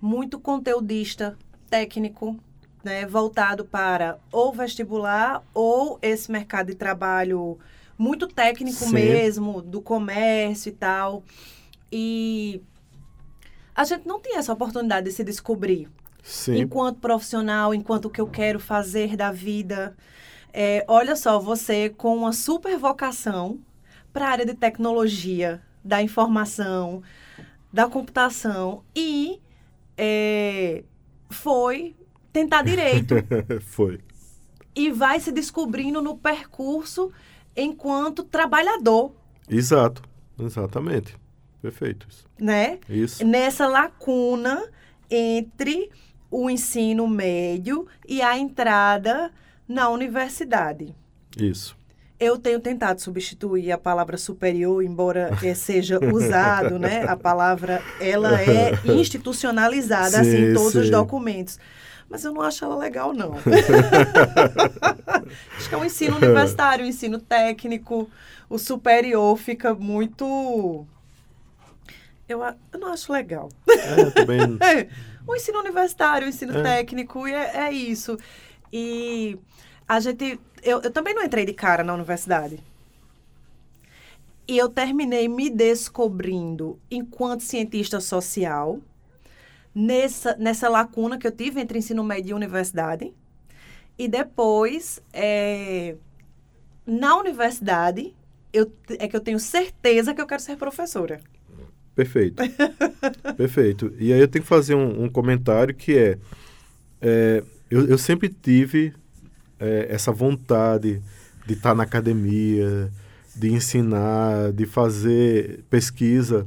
muito 0.02 0.38
conteudista, 0.38 1.38
técnico, 1.70 2.38
né, 2.84 3.06
voltado 3.06 3.64
para 3.64 4.20
ou 4.34 4.52
vestibular 4.52 5.42
ou 5.54 5.98
esse 6.02 6.30
mercado 6.30 6.68
de 6.68 6.76
trabalho 6.76 7.58
muito 7.98 8.28
técnico 8.28 8.84
Sim. 8.84 8.96
mesmo, 8.96 9.62
do 9.62 9.82
comércio 9.82 10.72
e 10.72 10.74
tal. 10.74 11.24
E 11.90 12.62
a 13.74 13.86
gente 13.86 14.06
não 14.06 14.20
tinha 14.20 14.40
essa 14.40 14.52
oportunidade 14.52 15.06
de 15.06 15.14
se 15.14 15.24
descobrir 15.24 15.88
Sim, 16.24 16.60
enquanto 16.60 17.00
profissional, 17.00 17.74
enquanto 17.74 18.06
o 18.06 18.10
que 18.10 18.22
eu 18.22 18.28
quero 18.28 18.60
fazer 18.60 19.16
da 19.16 19.32
vida. 19.32 19.96
É, 20.54 20.84
olha 20.88 21.16
só, 21.16 21.40
você 21.40 21.90
com 21.90 22.16
uma 22.18 22.34
super 22.34 22.78
vocação 22.78 23.60
para 24.12 24.28
a 24.28 24.30
área 24.30 24.46
de 24.46 24.54
tecnologia, 24.54 25.62
da 25.84 26.02
informação, 26.02 27.04
da 27.72 27.88
computação 27.88 28.84
e 28.96 29.40
é, 29.98 30.84
foi 31.30 31.96
tentar 32.34 32.64
direito. 32.64 33.16
Foi. 33.62 34.00
e 34.76 34.92
vai 34.92 35.20
se 35.20 35.32
descobrindo 35.32 36.02
no 36.02 36.18
percurso 36.18 37.12
enquanto 37.56 38.24
trabalhador, 38.24 39.14
Exato. 39.50 40.02
Exatamente. 40.40 41.16
Perfeito. 41.62 42.08
né? 42.40 42.80
Isso. 42.88 43.26
Nessa 43.26 43.66
lacuna 43.68 44.64
entre 45.10 45.90
o 46.30 46.50
ensino 46.50 47.08
médio 47.08 47.88
e 48.08 48.22
a 48.22 48.38
entrada 48.38 49.32
na 49.68 49.90
universidade. 49.90 50.94
Isso. 51.38 51.76
Eu 52.20 52.38
tenho 52.38 52.60
tentado 52.60 53.00
substituir 53.00 53.72
a 53.72 53.78
palavra 53.78 54.18
superior, 54.18 54.84
embora 54.84 55.38
eh, 55.44 55.54
seja 55.54 56.00
usado, 56.12 56.80
né? 56.80 57.06
A 57.08 57.16
palavra, 57.16 57.82
ela 58.00 58.42
é 58.42 58.72
institucionalizada, 58.92 60.22
assim, 60.22 60.38
em 60.38 60.48
Sim, 60.48 60.54
todos 60.54 60.76
os 60.76 60.86
sim. 60.86 60.92
documentos. 60.92 61.60
Mas 62.10 62.24
eu 62.24 62.34
não 62.34 62.42
acho 62.42 62.64
ela 62.64 62.76
legal, 62.76 63.14
não. 63.14 63.34
acho 65.58 65.70
que 65.70 65.76
é 65.76 65.78
um 65.78 65.86
ensino 65.86 66.16
universitário, 66.16 66.86
um 66.86 66.88
ensino 66.88 67.20
técnico. 67.20 68.10
O 68.50 68.58
superior 68.58 69.38
fica 69.38 69.76
muito... 69.76 70.88
Eu, 72.28 72.42
eu 72.44 72.80
não 72.80 72.92
acho 72.92 73.12
legal. 73.12 73.50
É, 73.70 74.10
também. 74.12 74.58
É, 74.62 74.88
o 75.26 75.36
ensino 75.36 75.60
universitário, 75.60 76.26
o 76.28 76.30
ensino 76.30 76.58
É. 76.58 76.64
técnico, 76.64 77.28
e 77.28 77.34
é, 77.34 77.58
é 77.68 77.72
isso. 77.72 78.18
E 78.72 79.38
a 79.88 80.00
gente. 80.00 80.40
Eu, 80.64 80.82
eu 80.82 80.92
também 80.92 81.14
não 81.14 81.24
entrei 81.24 81.46
de 81.46 81.54
cara 81.54 81.84
na 81.84 81.94
universidade. 81.94 82.60
E 84.48 84.58
eu 84.58 84.70
terminei 84.70 85.28
me 85.28 85.50
descobrindo 85.50 86.80
enquanto 86.90 87.42
cientista 87.44 88.00
social, 88.00 88.80
nessa, 89.76 90.36
nessa 90.38 90.70
lacuna 90.70 91.18
que 91.18 91.28
eu 91.28 91.32
tive 91.32 91.60
entre 91.60 91.78
ensino 91.80 92.04
médio 92.04 92.32
e 92.32 92.34
universidade. 92.34 93.14
E 94.00 94.08
depois, 94.08 95.02
é, 95.12 95.96
na 96.86 97.18
universidade, 97.18 98.16
eu, 98.54 98.72
é 99.00 99.08
que 99.08 99.16
eu 99.16 99.22
tenho 99.22 99.40
certeza 99.40 100.14
que 100.14 100.22
eu 100.22 100.28
quero 100.28 100.42
ser 100.42 100.56
professora. 100.56 101.20
Perfeito. 101.98 102.44
Perfeito. 103.36 103.92
E 103.98 104.14
aí 104.14 104.20
eu 104.20 104.28
tenho 104.28 104.44
que 104.44 104.48
fazer 104.48 104.76
um, 104.76 105.06
um 105.06 105.10
comentário 105.10 105.74
que 105.74 105.98
é, 105.98 106.18
é, 107.02 107.44
eu, 107.72 107.88
eu 107.88 107.98
sempre 107.98 108.30
tive 108.30 108.94
é, 109.60 109.88
essa 109.90 110.12
vontade 110.12 111.02
de 111.48 111.54
estar 111.54 111.74
na 111.74 111.82
academia, 111.82 112.92
de 113.36 113.52
ensinar, 113.52 114.54
de 114.54 114.68
fazer 114.68 115.64
pesquisa, 115.72 116.46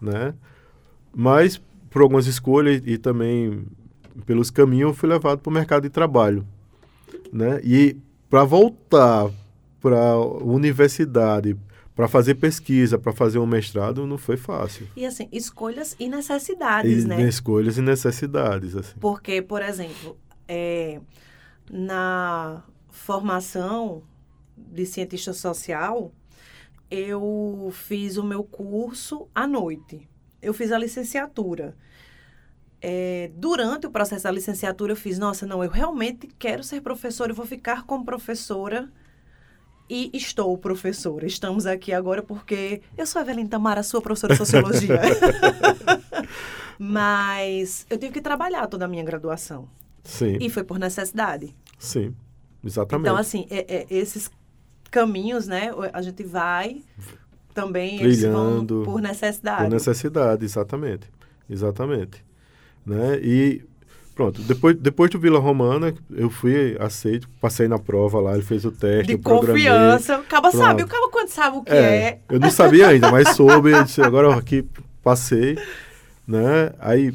né? 0.00 0.34
Mas 1.14 1.62
por 1.88 2.02
algumas 2.02 2.26
escolhas 2.26 2.82
e 2.84 2.98
também 2.98 3.64
pelos 4.26 4.50
caminhos 4.50 4.88
eu 4.88 4.94
fui 4.94 5.08
levado 5.08 5.38
para 5.38 5.50
o 5.50 5.54
mercado 5.54 5.84
de 5.84 5.90
trabalho, 5.90 6.44
né? 7.32 7.60
E 7.62 7.96
para 8.28 8.42
voltar 8.42 9.30
para 9.80 9.96
a 9.96 10.18
universidade, 10.18 11.56
para 11.94 12.08
fazer 12.08 12.36
pesquisa, 12.36 12.98
para 12.98 13.12
fazer 13.12 13.38
um 13.38 13.46
mestrado, 13.46 14.06
não 14.06 14.16
foi 14.16 14.36
fácil. 14.36 14.88
E 14.96 15.04
assim, 15.04 15.28
escolhas 15.30 15.94
e 15.98 16.08
necessidades, 16.08 17.04
E 17.04 17.06
né? 17.06 17.22
escolhas 17.22 17.76
e 17.76 17.82
necessidades, 17.82 18.74
assim. 18.74 18.94
Porque, 18.98 19.42
por 19.42 19.60
exemplo, 19.62 20.16
é, 20.48 21.00
na 21.70 22.62
formação 22.90 24.02
de 24.56 24.86
cientista 24.86 25.32
social, 25.32 26.12
eu 26.90 27.70
fiz 27.72 28.16
o 28.16 28.24
meu 28.24 28.42
curso 28.42 29.28
à 29.34 29.46
noite. 29.46 30.08
Eu 30.40 30.54
fiz 30.54 30.72
a 30.72 30.78
licenciatura. 30.78 31.76
É, 32.80 33.30
durante 33.36 33.86
o 33.86 33.90
processo 33.90 34.24
da 34.24 34.30
licenciatura, 34.30 34.92
eu 34.92 34.96
fiz, 34.96 35.18
nossa, 35.18 35.46
não, 35.46 35.62
eu 35.62 35.70
realmente 35.70 36.26
quero 36.38 36.64
ser 36.64 36.80
professora, 36.80 37.30
eu 37.30 37.36
vou 37.36 37.46
ficar 37.46 37.84
como 37.84 38.04
professora. 38.04 38.90
E 39.88 40.10
estou 40.14 40.56
professora. 40.56 41.26
Estamos 41.26 41.66
aqui 41.66 41.92
agora 41.92 42.22
porque 42.22 42.80
eu 42.96 43.06
sou 43.06 43.20
a 43.20 43.22
Evelyn 43.22 43.46
Tamara, 43.46 43.82
sua 43.82 44.00
professora 44.00 44.32
de 44.34 44.38
sociologia. 44.38 45.00
Mas 46.78 47.86
eu 47.90 47.98
tive 47.98 48.12
que 48.14 48.20
trabalhar 48.20 48.66
toda 48.66 48.84
a 48.86 48.88
minha 48.88 49.04
graduação. 49.04 49.68
Sim, 50.04 50.36
E 50.40 50.50
foi 50.50 50.64
por 50.64 50.78
necessidade. 50.78 51.54
sim, 51.78 52.14
exatamente. 52.64 53.06
Então, 53.06 53.16
assim, 53.16 53.46
é- 53.50 53.76
é- 53.82 53.86
esses 53.90 54.30
caminhos, 54.90 55.46
né? 55.46 55.70
A 55.92 56.02
gente 56.02 56.24
vai 56.24 56.82
também 57.54 57.98
Trilhando 57.98 58.82
por 58.84 59.00
necessidade. 59.00 59.62
Por 59.64 59.70
necessidade, 59.70 60.44
exatamente. 60.44 61.08
Exatamente. 61.48 62.24
Né? 62.84 63.18
E 63.22 63.64
pronto, 64.14 64.40
depois, 64.42 64.76
depois 64.76 65.10
do 65.10 65.18
Vila 65.18 65.38
Romana, 65.38 65.94
eu 66.10 66.28
fui 66.30 66.76
aceito, 66.80 67.28
passei 67.40 67.66
na 67.68 67.78
prova 67.78 68.20
lá, 68.20 68.34
ele 68.34 68.42
fez 68.42 68.64
o 68.64 68.70
teste, 68.70 69.06
De 69.08 69.12
eu 69.14 69.18
programei. 69.18 69.64
confiança. 69.64 70.18
O 70.18 70.22
caba 70.24 70.50
sabe, 70.50 70.82
o 70.82 70.86
caba 70.86 71.08
quando 71.10 71.28
sabe 71.28 71.56
o 71.56 71.62
que 71.62 71.72
É, 71.72 71.76
é. 71.76 72.18
eu 72.28 72.38
não 72.40 72.50
sabia 72.50 72.88
ainda, 72.88 73.10
mas 73.10 73.28
soube, 73.36 73.70
agora 74.04 74.34
aqui 74.36 74.64
passei, 75.02 75.58
né? 76.26 76.72
Aí 76.78 77.14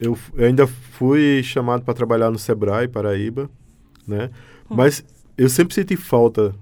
eu, 0.00 0.16
eu 0.36 0.46
ainda 0.46 0.66
fui 0.66 1.42
chamado 1.42 1.82
para 1.82 1.94
trabalhar 1.94 2.30
no 2.30 2.38
Sebrae, 2.38 2.86
Paraíba, 2.88 3.50
né? 4.06 4.30
Hum. 4.70 4.76
Mas 4.76 5.04
eu 5.36 5.48
sempre 5.48 5.74
senti 5.74 5.96
falta 5.96 6.54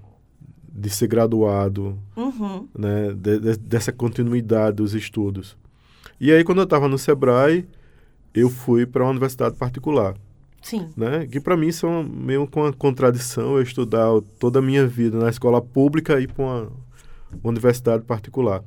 de 0.79 0.91
ser 0.91 1.07
graduado, 1.07 1.99
Uhum. 2.17 2.69
né, 2.79 3.13
de- 3.17 3.39
de- 3.39 3.57
dessa 3.59 3.91
continuidade 3.93 4.77
dos 4.77 4.95
estudos. 4.95 5.57
E 6.21 6.31
aí, 6.31 6.45
quando 6.45 6.59
eu 6.59 6.65
estava 6.65 6.87
no 6.89 6.99
Sebrae, 6.99 7.67
eu 8.37 8.49
fui 8.51 8.85
para 8.87 9.03
uma 9.03 9.11
universidade 9.11 9.57
particular, 9.57 10.15
Sim. 10.63 10.89
né, 10.97 11.27
que 11.27 11.41
para 11.41 11.57
mim 11.57 11.73
são 11.73 12.03
meio 12.05 12.47
com 12.47 12.61
uma 12.63 12.73
contradição 12.73 13.57
eu 13.57 13.63
estudar 13.63 14.09
toda 14.39 14.59
a 14.59 14.63
minha 14.63 14.87
vida 14.87 15.19
na 15.19 15.29
escola 15.31 15.61
pública 15.63 16.21
e 16.21 16.25
ir 16.25 16.33
para 16.33 16.45
uma 16.45 16.73
universidade 17.43 18.05
particular. 18.05 18.63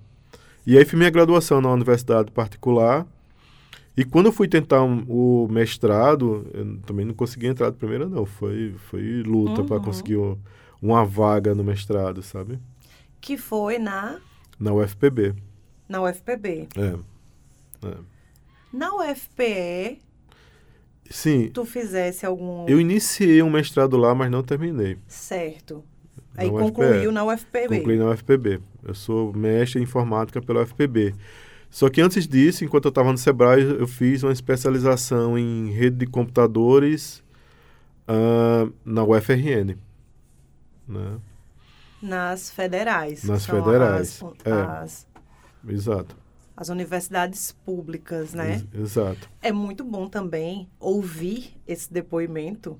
E 0.65 0.77
aí 0.77 0.83
fiz 0.85 0.97
minha 0.97 1.09
graduação 1.09 1.61
na 1.61 1.71
universidade 1.71 2.31
particular. 2.31 3.05
E 3.97 4.05
quando 4.05 4.27
eu 4.27 4.31
fui 4.31 4.47
tentar 4.47 4.83
um- 4.83 5.03
o 5.07 5.47
mestrado, 5.49 6.45
eu 6.53 6.77
também 6.85 7.05
não 7.05 7.13
consegui 7.13 7.47
entrar 7.47 7.69
de 7.69 7.75
primeira, 7.77 8.07
não. 8.07 8.25
Foi, 8.25 8.73
foi 8.89 9.23
luta 9.23 9.63
para 9.63 9.77
Uhum. 9.77 9.83
conseguir 9.83 10.17
um- 10.17 10.37
uma 10.81 11.03
vaga 11.03 11.53
no 11.55 11.63
mestrado, 11.63 12.21
sabe? 12.21 12.59
Que 13.19 13.37
foi 13.37 13.77
na, 13.79 14.17
Na 14.59 14.71
UFPB. 14.73 15.33
na 15.89 16.01
UFPB. 16.01 16.67
É. 16.77 17.87
é. 17.87 17.93
Na 18.71 18.93
UFPE, 18.95 19.99
Sim, 21.09 21.49
tu 21.49 21.65
fizesse 21.65 22.25
algum 22.25 22.67
eu 22.67 22.79
iniciei 22.79 23.41
um 23.41 23.49
mestrado 23.49 23.97
lá, 23.97 24.13
mas 24.13 24.29
não 24.29 24.43
terminei. 24.43 24.97
certo. 25.07 25.83
Na 26.35 26.43
Aí 26.43 26.49
UFPE. 26.49 26.61
concluiu 26.61 27.11
na 27.11 27.25
UFPB. 27.25 27.77
Concluí 27.77 27.97
na 27.97 28.11
UFPB. 28.11 28.61
Eu 28.83 28.93
sou 28.93 29.33
mestre 29.33 29.79
em 29.79 29.83
informática 29.83 30.41
pela 30.41 30.61
UFPB. 30.61 31.15
Só 31.69 31.89
que 31.89 32.01
antes 32.01 32.27
disso, 32.27 32.63
enquanto 32.63 32.85
eu 32.85 32.89
estava 32.89 33.11
no 33.11 33.17
Sebrae, 33.17 33.61
eu 33.61 33.87
fiz 33.87 34.23
uma 34.23 34.31
especialização 34.31 35.37
em 35.37 35.71
rede 35.71 35.97
de 35.97 36.07
computadores 36.07 37.23
ah, 38.07 38.67
na 38.83 39.03
UFRN. 39.03 39.75
Né? 40.87 41.19
Nas 42.01 42.49
federais. 42.49 43.23
Nas 43.23 43.45
federais, 43.45 44.23
As, 44.23 44.45
é. 44.45 44.51
as, 44.51 45.07
Exato. 45.67 46.15
As 46.61 46.69
universidades 46.69 47.51
públicas, 47.65 48.33
né? 48.33 48.53
Ex- 48.73 48.81
Exato. 48.81 49.29
É 49.41 49.51
muito 49.51 49.83
bom 49.83 50.07
também 50.09 50.69
ouvir 50.79 51.55
esse 51.67 51.91
depoimento 51.91 52.77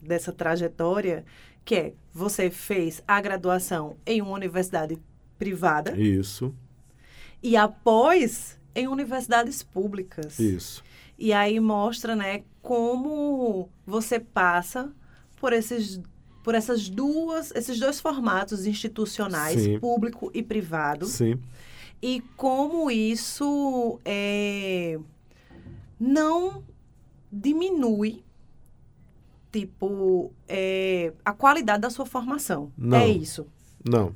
dessa 0.00 0.32
trajetória, 0.32 1.24
que 1.64 1.74
é 1.74 1.92
você 2.12 2.50
fez 2.50 3.02
a 3.06 3.20
graduação 3.20 3.96
em 4.06 4.22
uma 4.22 4.32
universidade 4.32 4.98
privada 5.38 5.98
Isso, 5.98 6.54
e 7.42 7.56
após 7.56 8.58
em 8.74 8.86
universidades 8.88 9.62
públicas. 9.62 10.38
isso. 10.38 10.84
E 11.18 11.32
aí 11.32 11.58
mostra, 11.58 12.14
né, 12.14 12.42
como 12.62 13.68
você 13.84 14.20
passa 14.20 14.92
por 15.40 15.52
esses 15.52 16.00
por 16.44 16.54
essas 16.54 16.88
duas, 16.88 17.50
esses 17.54 17.78
dois 17.78 18.00
formatos 18.00 18.64
institucionais, 18.64 19.60
Sim. 19.60 19.78
público 19.78 20.30
e 20.32 20.42
privado, 20.42 21.04
Sim, 21.04 21.38
e 22.02 22.20
como 22.36 22.90
isso 22.90 24.00
é, 24.04 24.98
não 25.98 26.62
diminui 27.32 28.22
tipo 29.50 30.32
é, 30.46 31.12
a 31.24 31.32
qualidade 31.32 31.80
da 31.80 31.90
sua 31.90 32.06
formação. 32.06 32.70
Não. 32.76 32.98
É 32.98 33.08
isso, 33.08 33.46
não. 33.84 34.14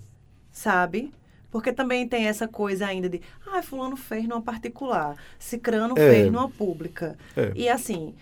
sabe? 0.50 1.12
Porque 1.50 1.72
também 1.72 2.08
tem 2.08 2.26
essa 2.26 2.48
coisa 2.48 2.86
ainda 2.86 3.08
de, 3.10 3.20
ah, 3.46 3.62
fulano 3.62 3.96
fez 3.96 4.26
numa 4.26 4.40
particular, 4.40 5.16
cicrano 5.38 5.94
É. 5.98 6.10
fez 6.10 6.32
numa 6.32 6.48
pública. 6.48 7.18
É. 7.36 7.52
E 7.54 7.68
assim, 7.68 8.14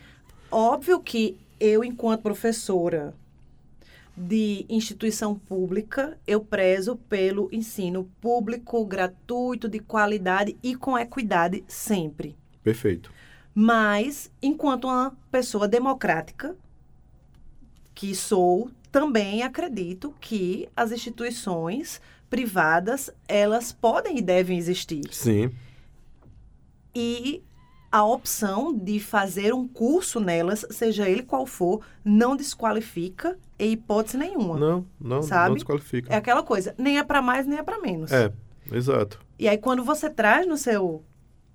óbvio 0.50 1.00
que 1.00 1.38
eu, 1.60 1.84
enquanto 1.84 2.22
professora, 2.22 3.14
de 4.16 4.66
instituição 4.68 5.34
pública, 5.34 6.18
eu 6.26 6.40
prezo 6.40 6.96
pelo 6.96 7.48
ensino 7.52 8.10
público, 8.20 8.84
gratuito, 8.84 9.68
de 9.68 9.78
qualidade 9.78 10.56
e 10.62 10.74
com 10.74 10.98
equidade 10.98 11.64
sempre. 11.66 12.36
Perfeito. 12.62 13.12
Mas, 13.54 14.30
enquanto 14.42 14.84
uma 14.84 15.16
pessoa 15.30 15.66
democrática, 15.66 16.56
que 17.94 18.14
sou, 18.14 18.70
também 18.90 19.42
acredito 19.42 20.14
que 20.20 20.68
as 20.76 20.92
instituições 20.92 22.00
privadas, 22.28 23.10
elas 23.26 23.72
podem 23.72 24.18
e 24.18 24.22
devem 24.22 24.56
existir. 24.56 25.02
Sim. 25.12 25.50
E 26.94 27.42
a 27.90 28.04
opção 28.04 28.72
de 28.72 29.00
fazer 29.00 29.52
um 29.52 29.66
curso 29.66 30.20
nelas, 30.20 30.64
seja 30.70 31.08
ele 31.08 31.22
qual 31.22 31.44
for, 31.44 31.80
não 32.04 32.36
desqualifica 32.36 33.36
em 33.58 33.72
hipótese 33.72 34.16
nenhuma. 34.16 34.58
Não, 34.58 34.86
não, 35.00 35.22
Sabe? 35.22 35.48
não 35.48 35.54
desqualifica. 35.54 36.12
É 36.12 36.16
aquela 36.16 36.42
coisa, 36.42 36.74
nem 36.78 36.98
é 36.98 37.02
para 37.04 37.20
mais, 37.20 37.46
nem 37.46 37.58
é 37.58 37.62
para 37.62 37.80
menos. 37.80 38.12
É, 38.12 38.32
exato. 38.72 39.18
E 39.38 39.48
aí, 39.48 39.58
quando 39.58 39.82
você 39.82 40.08
traz 40.08 40.46
no 40.46 40.56
seu 40.56 41.02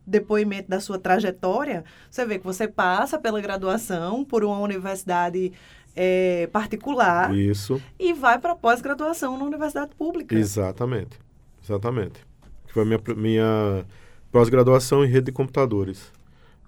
depoimento 0.06 0.70
da 0.70 0.80
sua 0.80 1.00
trajetória, 1.00 1.84
você 2.10 2.26
vê 2.26 2.38
que 2.38 2.46
você 2.46 2.68
passa 2.68 3.18
pela 3.18 3.40
graduação 3.42 4.24
por 4.24 4.44
uma 4.44 4.60
universidade 4.60 5.52
eh, 5.96 6.48
particular 6.52 7.34
Isso, 7.34 7.82
e 7.98 8.14
vai 8.14 8.38
para 8.38 8.56
pós-graduação 8.56 9.38
na 9.38 9.46
universidade 9.46 9.96
pública. 9.96 10.36
exatamente. 10.36 11.18
Exatamente. 11.64 12.20
Que 12.68 12.74
foi 12.74 12.84
a 12.84 12.86
minha, 12.86 13.02
minha 13.16 13.86
pós-graduação 14.32 15.04
em 15.04 15.08
rede 15.08 15.28
de 15.28 15.32
computadores. 15.32 16.12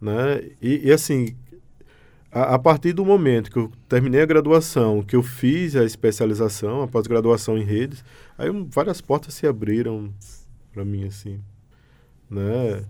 Né? 0.01 0.51
E, 0.62 0.88
e, 0.88 0.91
assim, 0.91 1.36
a, 2.31 2.55
a 2.55 2.60
partir 2.60 2.93
do 2.93 3.05
momento 3.05 3.51
que 3.51 3.57
eu 3.57 3.71
terminei 3.89 4.21
a 4.21 4.25
graduação, 4.25 5.01
que 5.01 5.15
eu 5.15 5.23
fiz 5.23 5.75
a 5.75 5.83
especialização, 5.83 6.81
a 6.81 6.88
pós-graduação 6.88 7.57
em 7.57 7.63
redes, 7.63 8.03
aí 8.38 8.49
várias 8.69 9.01
portas 9.01 9.33
se 9.33 9.47
abriram 9.47 10.13
para 10.71 10.86
mim, 10.86 11.05
assim. 11.05 11.39
Né? 12.29 12.83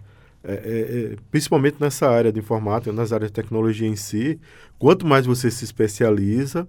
É, 0.44 0.54
é, 0.54 1.14
é, 1.14 1.16
principalmente 1.32 1.78
nessa 1.80 2.10
área 2.10 2.32
de 2.32 2.40
informática, 2.40 2.92
nas 2.92 3.12
áreas 3.12 3.30
de 3.30 3.36
tecnologia 3.36 3.88
em 3.88 3.96
si, 3.96 4.40
quanto 4.78 5.06
mais 5.06 5.26
você 5.26 5.50
se 5.52 5.64
especializa, 5.64 6.68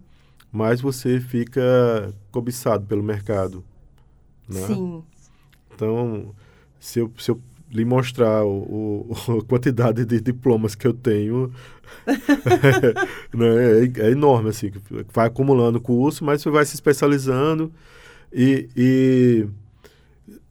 mais 0.51 0.81
você 0.81 1.21
fica 1.21 2.15
cobiçado 2.31 2.87
pelo 2.87 3.03
mercado. 3.03 3.65
Né? 4.49 4.67
Sim. 4.67 5.05
Então, 5.75 6.35
se 6.81 7.01
eu, 7.01 7.13
se 7.19 7.31
eu 7.31 7.41
lhe 7.71 7.85
mostrar 7.85 8.45
o, 8.45 9.11
o- 9.11 9.15
a 9.41 9.45
quantidade 9.45 10.05
de 10.05 10.21
diplomas 10.21 10.75
que 10.75 10.87
eu 10.87 10.93
tenho, 10.95 11.53
né, 13.35 13.83
é, 14.01 14.07
é 14.09 14.11
enorme, 14.11 14.51
assim, 14.51 14.71
vai 15.13 15.27
acumulando 15.27 15.81
curso, 15.81 16.25
mas 16.25 16.43
você 16.43 16.51
vai 16.51 16.65
se 16.65 16.75
especializando 16.75 17.73
e, 18.33 18.69
e 18.77 19.47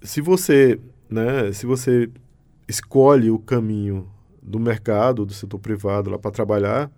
se 0.02 0.22
você, 0.22 0.80
né, 1.10 1.52
se 1.52 1.66
você 1.66 2.10
escolhe 2.68 3.30
o 3.32 3.40
caminho 3.40 4.08
do 4.42 4.60
mercado, 4.60 5.26
do 5.26 5.34
setor 5.34 5.60
privado 5.60 6.10
lá 6.10 6.18
para 6.18 6.32
trabalhar, 6.32 6.92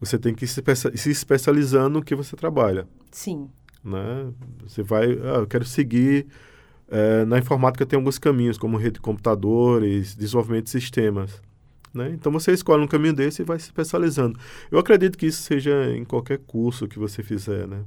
você 0.00 0.18
tem 0.18 0.34
que 0.34 0.46
se, 0.46 0.62
se 0.94 1.10
especializando 1.10 1.98
no 1.98 2.04
que 2.04 2.14
você 2.14 2.36
trabalha 2.36 2.86
Sim. 3.10 3.48
né? 3.82 4.28
Você 4.66 4.82
vai, 4.82 5.06
ah, 5.12 5.38
eu 5.38 5.46
quero 5.46 5.64
seguir 5.64 6.26
eh, 6.90 7.24
na 7.24 7.38
informática 7.38 7.84
tem 7.86 7.96
alguns 7.96 8.18
caminhos 8.18 8.58
como 8.58 8.76
rede 8.76 8.94
de 8.94 9.00
computadores, 9.00 10.14
desenvolvimento 10.14 10.64
de 10.64 10.70
sistemas, 10.70 11.40
né? 11.92 12.10
Então 12.12 12.30
você 12.32 12.52
escolhe 12.52 12.82
um 12.82 12.86
caminho 12.88 13.14
desse 13.14 13.42
e 13.42 13.44
vai 13.44 13.58
se 13.58 13.66
especializando. 13.66 14.38
Eu 14.70 14.78
acredito 14.78 15.16
que 15.18 15.26
isso 15.26 15.42
seja 15.42 15.90
em 15.94 16.04
qualquer 16.04 16.38
curso 16.38 16.88
que 16.88 16.98
você 16.98 17.22
fizer, 17.22 17.66
né? 17.66 17.84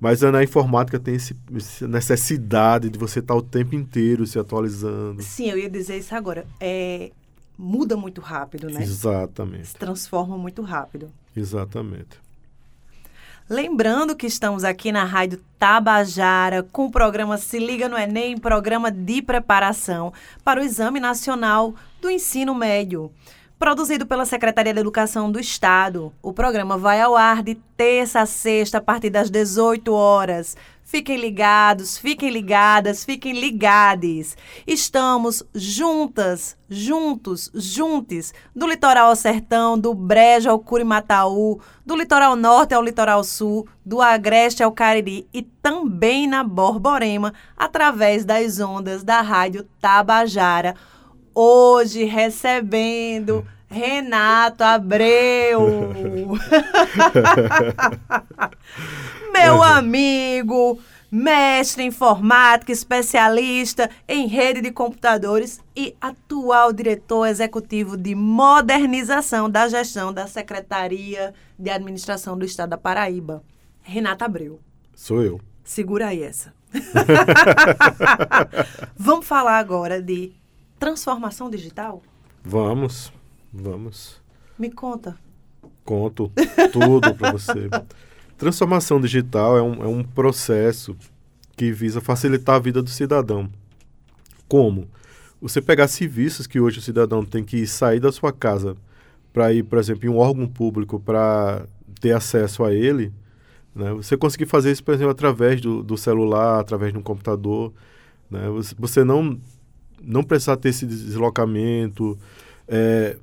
Mas 0.00 0.20
na 0.20 0.42
informática 0.42 0.98
tem 0.98 1.14
esse, 1.14 1.36
essa 1.54 1.86
necessidade 1.86 2.90
de 2.90 2.98
você 2.98 3.20
estar 3.20 3.36
o 3.36 3.42
tempo 3.42 3.76
inteiro 3.76 4.26
se 4.26 4.36
atualizando. 4.36 5.22
Sim, 5.22 5.48
eu 5.48 5.56
ia 5.56 5.70
dizer 5.70 5.96
isso 5.98 6.12
agora. 6.12 6.44
É, 6.58 7.12
muda 7.56 7.96
muito 7.96 8.20
rápido, 8.20 8.66
né? 8.66 8.78
Se 8.78 8.82
Exatamente, 8.82 9.74
transforma 9.74 10.36
muito 10.36 10.60
rápido. 10.62 11.08
exatamente. 11.36 12.20
Lembrando 13.52 14.16
que 14.16 14.26
estamos 14.26 14.64
aqui 14.64 14.90
na 14.90 15.04
Rádio 15.04 15.38
Tabajara 15.58 16.62
com 16.72 16.86
o 16.86 16.90
programa 16.90 17.36
Se 17.36 17.58
Liga 17.58 17.86
no 17.86 17.98
Enem, 17.98 18.38
programa 18.38 18.90
de 18.90 19.20
preparação 19.20 20.10
para 20.42 20.58
o 20.58 20.64
Exame 20.64 20.98
Nacional 20.98 21.74
do 22.00 22.08
Ensino 22.08 22.54
Médio. 22.54 23.12
Produzido 23.58 24.06
pela 24.06 24.24
Secretaria 24.24 24.72
de 24.72 24.80
Educação 24.80 25.30
do 25.30 25.38
Estado. 25.38 26.14
O 26.22 26.32
programa 26.32 26.78
vai 26.78 27.02
ao 27.02 27.14
ar 27.14 27.42
de 27.42 27.56
terça 27.76 28.22
a 28.22 28.26
sexta, 28.26 28.78
a 28.78 28.80
partir 28.80 29.10
das 29.10 29.28
18 29.28 29.92
horas. 29.92 30.56
Fiquem 30.92 31.16
ligados, 31.16 31.96
fiquem 31.96 32.28
ligadas, 32.28 33.02
fiquem 33.02 33.32
ligades. 33.32 34.36
Estamos 34.66 35.42
juntas, 35.54 36.54
juntos, 36.68 37.50
juntes, 37.54 38.34
do 38.54 38.66
litoral 38.66 39.08
ao 39.08 39.16
sertão, 39.16 39.78
do 39.78 39.94
Brejo 39.94 40.50
ao 40.50 40.58
Curimataú, 40.58 41.62
do 41.86 41.96
litoral 41.96 42.36
norte 42.36 42.74
ao 42.74 42.82
litoral 42.82 43.24
sul, 43.24 43.66
do 43.82 44.02
Agreste 44.02 44.62
ao 44.62 44.70
Cariri 44.70 45.26
e 45.32 45.40
também 45.40 46.26
na 46.26 46.44
Borborema, 46.44 47.32
através 47.56 48.22
das 48.26 48.60
ondas 48.60 49.02
da 49.02 49.22
Rádio 49.22 49.66
Tabajara. 49.80 50.74
Hoje 51.34 52.04
recebendo 52.04 53.46
Renato 53.66 54.62
Abreu. 54.62 55.58
Meu 59.32 59.62
amigo, 59.62 60.78
mestre 61.10 61.82
em 61.82 61.86
informática, 61.86 62.70
especialista 62.70 63.90
em 64.06 64.26
rede 64.26 64.60
de 64.60 64.70
computadores 64.70 65.60
e 65.74 65.96
atual 66.00 66.72
diretor 66.72 67.26
executivo 67.26 67.96
de 67.96 68.14
modernização 68.14 69.48
da 69.48 69.68
gestão 69.68 70.12
da 70.12 70.26
Secretaria 70.26 71.32
de 71.58 71.70
Administração 71.70 72.36
do 72.36 72.44
Estado 72.44 72.70
da 72.70 72.78
Paraíba. 72.78 73.42
Renato 73.80 74.22
Abreu. 74.22 74.60
Sou 74.94 75.22
eu. 75.22 75.40
Segura 75.64 76.08
aí 76.08 76.22
essa. 76.22 76.52
Vamos 78.94 79.26
falar 79.26 79.58
agora 79.58 80.00
de 80.00 80.32
transformação 80.78 81.48
digital? 81.48 82.02
Vamos, 82.44 83.12
vamos. 83.52 84.20
Me 84.58 84.70
conta. 84.70 85.16
Conto 85.84 86.30
tudo 86.72 87.14
para 87.14 87.32
você. 87.32 87.68
Transformação 88.42 89.00
digital 89.00 89.56
é 89.56 89.62
um, 89.62 89.84
é 89.84 89.86
um 89.86 90.02
processo 90.02 90.96
que 91.56 91.70
visa 91.70 92.00
facilitar 92.00 92.56
a 92.56 92.58
vida 92.58 92.82
do 92.82 92.90
cidadão. 92.90 93.48
Como? 94.48 94.88
Você 95.40 95.62
pegar 95.62 95.86
serviços 95.86 96.48
que 96.48 96.58
hoje 96.58 96.80
o 96.80 96.82
cidadão 96.82 97.24
tem 97.24 97.44
que 97.44 97.64
sair 97.68 98.00
da 98.00 98.10
sua 98.10 98.32
casa 98.32 98.76
para 99.32 99.52
ir, 99.52 99.62
por 99.62 99.78
exemplo, 99.78 100.06
em 100.06 100.08
um 100.08 100.18
órgão 100.18 100.48
público 100.48 100.98
para 100.98 101.64
ter 102.00 102.16
acesso 102.16 102.64
a 102.64 102.74
ele, 102.74 103.12
né? 103.76 103.92
você 103.92 104.16
conseguir 104.16 104.46
fazer 104.46 104.72
isso, 104.72 104.82
por 104.82 104.92
exemplo, 104.92 105.12
através 105.12 105.60
do, 105.60 105.80
do 105.80 105.96
celular, 105.96 106.58
através 106.58 106.92
de 106.92 106.98
um 106.98 107.02
computador. 107.02 107.72
Né? 108.28 108.40
Você, 108.76 109.04
não, 109.04 109.38
não 110.02 110.24
precisar 110.24 110.56
ter 110.56 110.70
esse 110.70 110.84
deslocamento. 110.84 112.18
É, 112.66 113.16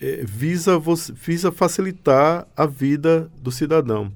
é, 0.00 0.24
visa, 0.24 0.80
visa 1.12 1.52
facilitar 1.52 2.48
a 2.56 2.64
vida 2.64 3.30
do 3.42 3.52
cidadão. 3.52 4.10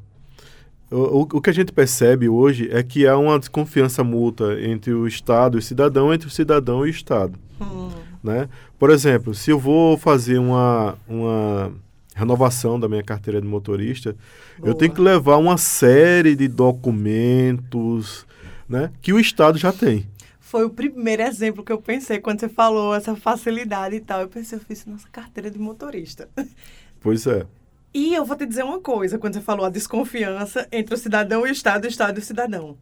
O, 0.91 1.23
o, 1.23 1.41
que 1.41 1.51
a 1.51 1.53
gente 1.53 1.73
percebe 1.73 2.29
hoje 2.29 2.69
é 2.71 2.83
que 2.83 3.07
há 3.07 3.17
uma 3.19 3.39
desconfiança 3.39 4.05
mútua 4.05 4.61
entre 4.63 4.93
o 4.93 5.07
Estado 5.07 5.57
e 5.57 5.61
o 5.61 5.63
cidadão, 5.63 6.15
entre 6.15 6.29
o 6.29 6.31
cidadão 6.31 6.87
e 6.87 6.91
o 6.91 6.91
Estado. 6.91 7.39
Hum. 7.61 7.91
Né? 8.23 8.49
Por 8.79 8.91
exemplo, 8.91 9.35
se 9.35 9.51
eu 9.51 9.59
vou 9.59 9.97
fazer 9.97 10.39
uma, 10.39 10.97
uma 11.09 11.73
renovação 12.15 12.79
da 12.79 12.89
minha 12.89 13.03
carteira 13.03 13.41
de 13.41 13.47
motorista, 13.47 14.15
Boa. 14.59 14.71
eu 14.71 14.75
tenho 14.75 14.93
que 14.93 15.01
levar 15.01 15.37
uma 15.39 15.57
série 15.57 16.37
de 16.37 16.47
documentos 16.47 18.25
né, 18.69 18.91
que 19.03 19.13
o 19.13 19.19
Estado 19.19 19.59
já 19.59 19.73
tem 19.73 20.07
foi 20.47 20.65
o 20.65 20.71
primeiro 20.71 21.23
exemplo 21.23 21.65
que 21.65 21.73
eu 21.73 21.83
pensei 21.83 22.21
quando 22.21 22.39
você 22.39 22.49
falou 22.49 22.95
essa 22.95 23.17
facilidade 23.17 23.97
e 23.97 24.01
tal. 24.01 24.21
Eu 24.21 24.29
pensei, 24.29 24.57
eu 24.57 24.63
fiz 24.63 24.87
nossa 24.87 25.09
carteira 25.11 25.51
de 25.51 25.59
motorista. 25.59 26.29
Pois 26.99 27.27
é. 27.27 27.47
E 27.97 28.15
eu 28.15 28.27
vou 28.27 28.37
te 28.37 28.45
dizer 28.45 28.63
uma 28.63 28.79
coisa, 28.79 29.17
quando 29.17 29.33
você 29.33 29.41
falou 29.41 29.65
a 29.65 29.71
desconfiança 29.71 30.69
entre 30.71 30.95
o 30.95 30.99
cidadão 30.99 31.47
e 31.47 31.49
o 31.49 31.53
Estado, 31.53 31.87
o 31.87 31.89
Estado 31.89 32.19
e 32.19 32.21
o 32.21 32.23
cidadão. 32.23 32.77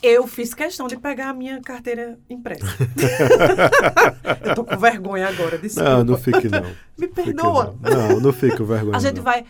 Eu 0.00 0.24
fiz 0.28 0.54
questão 0.54 0.86
de 0.86 0.96
pegar 0.96 1.30
a 1.30 1.34
minha 1.34 1.60
carteira 1.60 2.16
impressa. 2.30 2.64
eu 4.46 4.54
tô 4.54 4.64
com 4.64 4.76
vergonha 4.76 5.26
agora, 5.26 5.58
desculpa. 5.58 5.90
Não, 5.90 6.04
não 6.04 6.16
fique 6.16 6.48
não. 6.48 6.64
Me 6.96 7.08
perdoa. 7.08 7.74
Não. 7.82 7.90
não, 7.90 8.20
não 8.20 8.32
fique 8.32 8.56
com 8.56 8.64
vergonha. 8.64 8.96
A 8.96 9.00
gente 9.00 9.16
não. 9.16 9.24
vai 9.24 9.44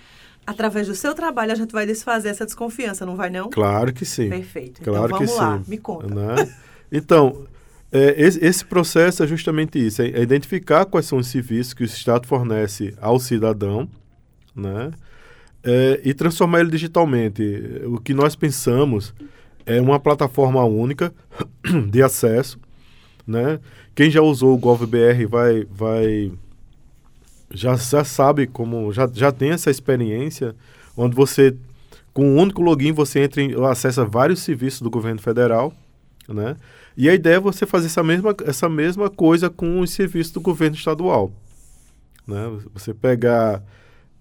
através 0.47 0.87
do 0.87 0.95
seu 0.95 1.13
trabalho, 1.15 1.53
a 1.53 1.55
gente 1.55 1.73
vai 1.73 1.85
desfazer 1.85 2.31
essa 2.31 2.47
desconfiança, 2.47 3.05
não 3.05 3.17
vai 3.17 3.29
não? 3.29 3.51
Claro 3.51 3.93
que 3.93 4.07
sim. 4.07 4.31
Perfeito. 4.31 4.81
Claro 4.81 5.05
então, 5.09 5.19
vamos 5.19 5.31
que 5.31 5.39
lá, 5.39 5.59
sim. 5.59 5.65
me 5.71 5.77
conta. 5.77 6.07
Né? 6.07 6.55
Então, 6.91 7.47
é, 7.93 8.15
esse, 8.17 8.43
esse, 8.43 8.65
processo 8.65 9.23
é 9.23 9.27
justamente 9.27 9.79
isso, 9.79 10.01
é, 10.01 10.07
identificar 10.23 10.87
quais 10.87 11.05
são 11.05 11.19
os 11.19 11.27
serviços 11.27 11.75
que 11.75 11.83
o 11.83 11.85
Estado 11.85 12.27
fornece 12.27 12.95
ao 12.99 13.21
cidadão, 13.21 13.87
né? 14.55 14.93
é, 15.63 16.01
e 16.05 16.13
transformar 16.13 16.61
ele 16.61 16.71
digitalmente. 16.71 17.43
O 17.87 17.99
que 17.99 18.13
nós 18.13 18.35
pensamos 18.35 19.15
é 19.65 19.81
uma 19.81 20.01
plataforma 20.01 20.65
única 20.65 21.13
de 21.89 22.03
acesso, 22.03 22.59
né? 23.27 23.61
Quem 23.95 24.11
já 24.11 24.21
usou 24.23 24.55
o 24.55 24.59
GovBR 24.59 25.27
vai, 25.27 25.65
vai 25.71 26.33
já, 27.51 27.77
já 27.77 28.05
sabe 28.05 28.47
como, 28.47 28.93
já, 28.93 29.09
já 29.13 29.31
tem 29.31 29.51
essa 29.51 29.71
experiência, 29.71 30.57
onde 30.97 31.15
você, 31.15 31.55
com 32.13 32.25
um 32.25 32.41
único 32.41 32.63
login, 32.63 32.93
você 32.93 33.21
entra 33.21 33.43
e 33.43 33.55
acessa 33.67 34.05
vários 34.05 34.41
serviços 34.41 34.81
do 34.81 34.91
governo 34.91 35.21
federal, 35.21 35.73
né? 36.29 36.57
E 36.97 37.09
a 37.09 37.15
ideia 37.15 37.37
é 37.37 37.41
você 37.41 37.65
fazer 37.65 37.87
essa 37.87 38.03
mesma, 38.03 38.35
essa 38.45 38.69
mesma 38.69 39.09
coisa 39.09 39.49
com 39.49 39.81
os 39.81 39.91
serviços 39.91 40.33
do 40.33 40.41
governo 40.41 40.77
estadual. 40.77 41.33
Né? 42.27 42.53
Você 42.75 42.93
pegar 42.93 43.63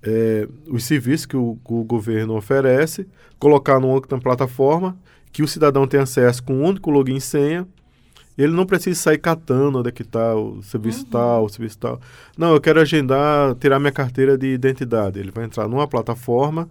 é, 0.03 0.47
os 0.67 0.83
serviços 0.83 1.25
que 1.25 1.37
o, 1.37 1.57
que 1.65 1.73
o, 1.73 1.83
governo 1.83 2.35
oferece, 2.35 3.07
colocar 3.39 3.79
numa 3.79 4.01
plataforma, 4.01 4.97
que 5.31 5.43
o 5.43 5.47
cidadão 5.47 5.87
tem 5.87 5.99
acesso 5.99 6.43
com 6.43 6.55
um 6.55 6.65
único 6.65 6.89
login 6.89 7.17
e 7.17 7.21
senha, 7.21 7.67
ele 8.37 8.53
não 8.53 8.65
precisa 8.65 8.99
sair 8.99 9.17
catando 9.17 9.79
onde 9.79 9.89
é 9.89 9.91
que 9.91 10.01
está 10.01 10.35
o 10.35 10.63
serviço 10.63 11.03
uhum. 11.05 11.11
tal, 11.11 11.45
o 11.45 11.49
serviço 11.49 11.77
tal. 11.77 11.99
Não, 12.37 12.53
eu 12.53 12.61
quero 12.61 12.79
agendar, 12.79 13.55
tirar 13.55 13.79
minha 13.79 13.91
carteira 13.91 14.37
de 14.37 14.47
identidade. 14.47 15.19
Ele 15.19 15.31
vai 15.31 15.45
entrar 15.45 15.67
numa 15.67 15.87
plataforma 15.87 16.69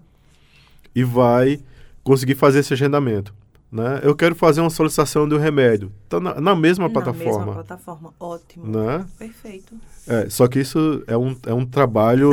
e 0.94 1.04
vai 1.04 1.60
conseguir 2.02 2.34
fazer 2.34 2.60
esse 2.60 2.72
agendamento. 2.72 3.34
Né? 3.70 4.00
Eu 4.02 4.16
quero 4.16 4.34
fazer 4.34 4.60
uma 4.60 4.70
solicitação 4.70 5.28
de 5.28 5.34
um 5.34 5.38
remédio. 5.38 5.92
Está 6.04 6.18
na, 6.18 6.40
na, 6.40 6.56
mesma 6.56 6.88
na 6.88 6.92
plataforma. 6.92 7.32
Na 7.32 7.38
mesma 7.38 7.52
plataforma, 7.54 8.14
ótimo. 8.18 8.66
Né? 8.66 9.06
Perfeito. 9.16 9.74
É, 10.08 10.28
só 10.28 10.48
que 10.48 10.58
isso 10.58 11.04
é 11.06 11.16
um, 11.16 11.36
é 11.46 11.54
um 11.54 11.64
trabalho, 11.64 12.30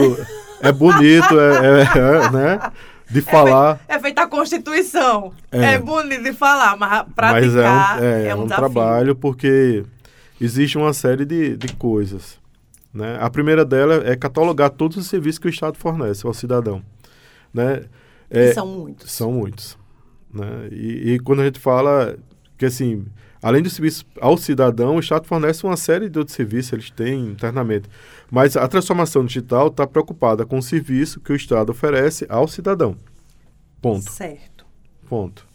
é 0.61 0.71
bonito, 0.71 1.39
é, 1.39 1.81
é, 1.81 2.25
é 2.25 2.31
né? 2.31 2.71
de 3.09 3.21
falar. 3.21 3.79
É, 3.87 3.99
feita 3.99 4.23
a 4.23 4.27
Constituição. 4.27 5.31
É. 5.51 5.73
é 5.73 5.79
bonito 5.79 6.23
de 6.23 6.33
falar, 6.33 6.75
mas 6.75 7.05
praticar 7.15 7.41
mas 7.41 7.55
é 7.55 7.69
um, 7.69 8.03
é, 8.03 8.27
é 8.29 8.35
um, 8.35 8.43
um 8.43 8.47
trabalho 8.47 9.15
porque 9.15 9.85
existe 10.41 10.75
uma 10.75 10.91
série 10.91 11.23
de, 11.23 11.55
de 11.55 11.73
coisas. 11.75 12.39
Né? 12.91 13.15
A 13.21 13.29
primeira 13.29 13.63
dela 13.63 14.01
é 14.09 14.15
catalogar 14.15 14.71
todos 14.71 14.97
os 14.97 15.05
serviços 15.05 15.37
que 15.37 15.47
o 15.47 15.49
Estado 15.49 15.77
fornece 15.77 16.25
ao 16.25 16.33
cidadão. 16.33 16.81
Né? 17.53 17.83
É, 18.27 18.53
são 18.53 18.65
muitos. 18.65 19.11
São 19.11 19.31
muitos. 19.31 19.77
Né? 20.33 20.69
E, 20.71 21.13
e, 21.13 21.19
quando 21.19 21.41
a 21.41 21.45
gente 21.45 21.59
fala 21.59 22.17
que, 22.57 22.65
assim, 22.65 23.05
além 23.41 23.61
do 23.61 23.69
serviço 23.69 24.05
ao 24.19 24.37
cidadão, 24.37 24.95
o 24.95 24.99
Estado 24.99 25.25
fornece 25.25 25.63
uma 25.63 25.77
série 25.77 26.09
de 26.09 26.19
outros 26.19 26.35
serviços, 26.35 26.73
eles 26.73 26.89
têm 26.89 27.27
internamente. 27.27 27.89
Mas 28.29 28.57
a 28.57 28.67
transformação 28.67 29.25
digital 29.25 29.67
está 29.67 29.87
preocupada 29.87 30.45
com 30.45 30.57
o 30.57 30.63
serviço 30.63 31.19
que 31.19 31.31
o 31.31 31.35
Estado 31.35 31.71
oferece 31.71 32.25
ao 32.29 32.47
cidadão. 32.47 32.97
Ponto. 33.81 34.11
Certo. 34.11 34.65
Ponto. 35.07 35.45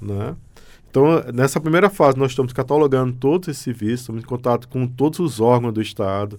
Né? 0.00 0.34
Então, 0.92 1.06
nessa 1.32 1.58
primeira 1.58 1.88
fase, 1.88 2.18
nós 2.18 2.32
estamos 2.32 2.52
catalogando 2.52 3.14
todos 3.14 3.48
esses 3.48 3.62
serviços, 3.62 4.00
estamos 4.00 4.22
em 4.22 4.26
contato 4.26 4.68
com 4.68 4.86
todos 4.86 5.20
os 5.20 5.40
órgãos 5.40 5.72
do 5.72 5.80
Estado, 5.80 6.38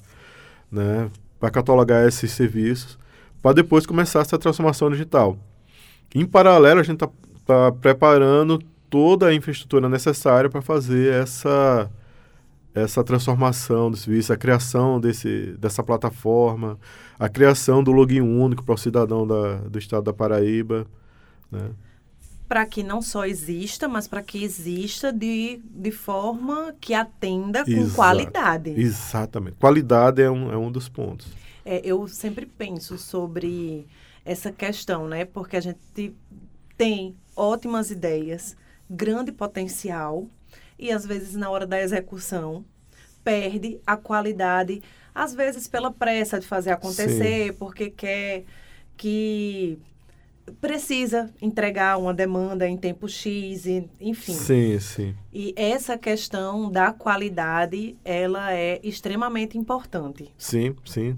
né, 0.72 1.10
para 1.40 1.50
catalogar 1.50 2.08
esses 2.08 2.32
serviços, 2.32 3.00
para 3.42 3.54
depois 3.54 3.88
começar 3.88 4.20
essa 4.20 4.38
transformação 4.38 4.92
digital. 4.92 5.40
Em 6.14 6.24
paralelo, 6.24 6.80
a 6.80 6.84
gente 6.84 7.04
está 7.04 7.10
tá 7.46 7.72
preparando 7.72 8.60
toda 8.90 9.28
a 9.28 9.34
infraestrutura 9.34 9.90
necessária 9.90 10.50
para 10.50 10.62
fazer 10.62 11.14
essa 11.14 11.90
essa 12.74 13.04
transformação 13.04 13.92
do 13.92 13.98
serviço, 13.98 14.34
a 14.34 14.38
criação 14.38 15.00
desse, 15.00 15.56
dessa 15.60 15.84
plataforma, 15.84 16.80
a 17.20 17.30
criação 17.30 17.84
do 17.84 17.92
login 17.92 18.22
único 18.22 18.64
para 18.64 18.74
o 18.74 18.78
cidadão 18.78 19.28
da, 19.28 19.58
do 19.58 19.78
estado 19.78 20.04
da 20.04 20.14
Paraíba. 20.14 20.88
Né? 21.52 21.70
Para 22.48 22.66
que 22.66 22.82
não 22.82 23.02
só 23.02 23.26
exista, 23.26 23.88
mas 23.88 24.08
para 24.08 24.24
que 24.24 24.44
exista 24.44 25.14
de, 25.14 25.62
de 25.64 25.92
forma 25.92 26.74
que 26.82 26.94
atenda 26.94 27.64
com 27.64 27.72
Exato, 27.72 27.96
qualidade. 27.96 28.70
Exatamente. 28.72 29.58
Qualidade 29.58 30.22
é 30.22 30.30
um, 30.30 30.52
é 30.52 30.58
um 30.58 30.72
dos 30.72 30.90
pontos. 30.90 31.28
É, 31.64 31.80
eu 31.86 32.08
sempre 32.08 32.46
penso 32.46 32.98
sobre 32.98 33.88
essa 34.26 34.52
questão, 34.52 35.08
né? 35.08 35.26
Porque 35.26 35.56
a 35.56 35.62
gente 35.62 36.14
tem 36.76 37.16
ótimas 37.36 37.92
ideias, 37.92 38.56
grande 38.90 39.32
potencial, 39.32 40.28
e 40.78 40.92
às 40.92 41.06
vezes 41.06 41.36
na 41.36 41.50
hora 41.50 41.66
da 41.66 41.82
execução 41.82 42.66
perde 43.24 43.80
a 43.86 43.96
qualidade, 43.96 44.82
às 45.14 45.34
vezes 45.34 45.68
pela 45.68 45.92
pressa 45.92 46.40
de 46.40 46.46
fazer 46.46 46.72
acontecer, 46.72 47.52
Sim. 47.52 47.54
porque 47.58 47.90
quer 47.90 48.44
que 48.98 49.80
precisa 50.60 51.30
entregar 51.42 51.98
uma 51.98 52.14
demanda 52.14 52.68
em 52.68 52.76
tempo 52.76 53.08
X, 53.08 53.66
enfim. 54.00 54.34
Sim, 54.34 54.80
sim. 54.80 55.16
E 55.32 55.54
essa 55.56 55.98
questão 55.98 56.70
da 56.70 56.92
qualidade, 56.92 57.96
ela 58.04 58.54
é 58.54 58.80
extremamente 58.84 59.58
importante. 59.58 60.30
Sim, 60.38 60.76
sim, 60.84 61.18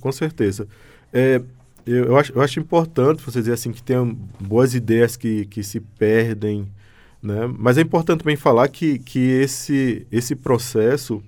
com 0.00 0.12
certeza. 0.12 0.66
É, 1.12 1.40
eu, 1.86 2.04
eu, 2.06 2.16
acho, 2.16 2.32
eu 2.32 2.40
acho 2.40 2.60
importante 2.60 3.22
você 3.22 3.40
dizer 3.40 3.52
assim 3.52 3.72
que 3.72 3.82
tem 3.82 4.16
boas 4.40 4.74
ideias 4.74 5.16
que, 5.16 5.44
que 5.46 5.62
se 5.62 5.80
perdem, 5.80 6.66
né? 7.22 7.46
Mas 7.58 7.78
é 7.78 7.82
importante 7.82 8.20
também 8.20 8.36
falar 8.36 8.68
que, 8.68 8.98
que 8.98 9.18
esse, 9.18 10.06
esse 10.10 10.34
processo 10.34 11.22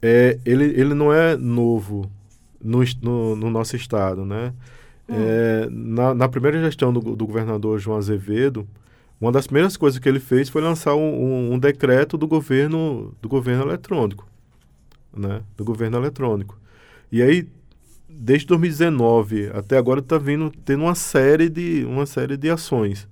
é, 0.00 0.38
ele, 0.44 0.64
ele 0.64 0.94
não 0.94 1.12
é 1.12 1.36
novo 1.36 2.10
no, 2.62 2.80
no, 3.02 3.36
no 3.36 3.50
nosso 3.50 3.76
estado, 3.76 4.24
né? 4.24 4.52
Hum. 5.08 5.14
É, 5.16 5.68
na, 5.70 6.14
na, 6.14 6.28
primeira 6.28 6.60
gestão 6.60 6.92
do, 6.92 7.00
do, 7.00 7.26
governador 7.26 7.78
João 7.78 7.98
Azevedo, 7.98 8.68
uma 9.20 9.32
das 9.32 9.46
primeiras 9.46 9.76
coisas 9.76 9.98
que 9.98 10.08
ele 10.08 10.20
fez 10.20 10.48
foi 10.48 10.62
lançar 10.62 10.94
um, 10.94 11.00
um, 11.00 11.52
um 11.54 11.58
decreto 11.58 12.16
do 12.16 12.28
governo 12.28 13.14
do 13.20 13.28
governo 13.28 13.64
eletrônico, 13.64 14.26
né? 15.16 15.42
Do 15.56 15.64
governo 15.64 15.96
eletrônico. 15.96 16.56
E 17.10 17.22
aí 17.22 17.48
desde 18.18 18.46
2019 18.48 19.50
até 19.54 19.78
agora 19.78 20.00
está 20.00 20.18
vindo 20.18 20.52
tendo 20.64 20.82
uma 20.82 20.94
série 20.94 21.48
de 21.48 21.84
uma 21.84 22.04
série 22.04 22.36
de 22.36 22.50
ações. 22.50 23.06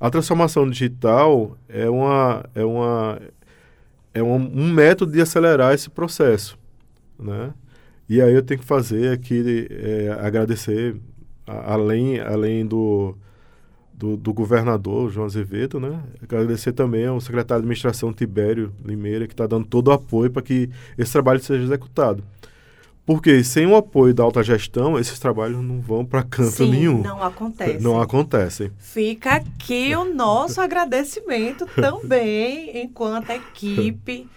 A 0.00 0.10
transformação 0.10 0.68
digital 0.68 1.56
é, 1.68 1.88
uma, 1.88 2.44
é, 2.54 2.64
uma, 2.64 3.20
é 4.14 4.22
um, 4.22 4.36
um 4.36 4.72
método 4.72 5.12
de 5.12 5.20
acelerar 5.20 5.74
esse 5.74 5.90
processo. 5.90 6.56
Né? 7.18 7.52
E 8.08 8.22
aí 8.22 8.32
eu 8.32 8.42
tenho 8.42 8.60
que 8.60 8.66
fazer 8.66 9.12
aqui, 9.12 9.66
é, 9.70 10.16
agradecer, 10.20 10.96
a, 11.46 11.74
além, 11.74 12.20
além 12.20 12.64
do, 12.64 13.16
do, 13.92 14.16
do, 14.16 14.32
governador 14.32 15.10
João 15.10 15.26
Azevedo, 15.26 15.80
né? 15.80 16.00
agradecer 16.22 16.72
também 16.72 17.06
ao 17.06 17.20
secretário 17.20 17.62
de 17.62 17.66
administração 17.66 18.12
Tibério 18.12 18.72
Limeira, 18.84 19.26
que 19.26 19.34
está 19.34 19.48
dando 19.48 19.66
todo 19.66 19.88
o 19.88 19.92
apoio 19.92 20.30
para 20.30 20.42
que 20.42 20.70
esse 20.96 21.12
trabalho 21.12 21.40
seja 21.40 21.64
executado. 21.64 22.22
Porque 23.08 23.42
sem 23.42 23.66
o 23.66 23.74
apoio 23.74 24.12
da 24.12 24.22
alta 24.22 24.42
gestão, 24.42 24.98
esses 24.98 25.18
trabalhos 25.18 25.64
não 25.64 25.80
vão 25.80 26.04
para 26.04 26.22
canto 26.22 26.50
Sim, 26.50 26.70
nenhum. 26.70 26.98
Não 26.98 27.22
acontece. 27.22 27.82
Não 27.82 27.98
acontecem. 27.98 28.70
Fica 28.76 29.36
aqui 29.36 29.96
o 29.96 30.12
nosso 30.12 30.60
agradecimento 30.60 31.66
também, 31.74 32.82
enquanto 32.82 33.30
equipe 33.30 34.28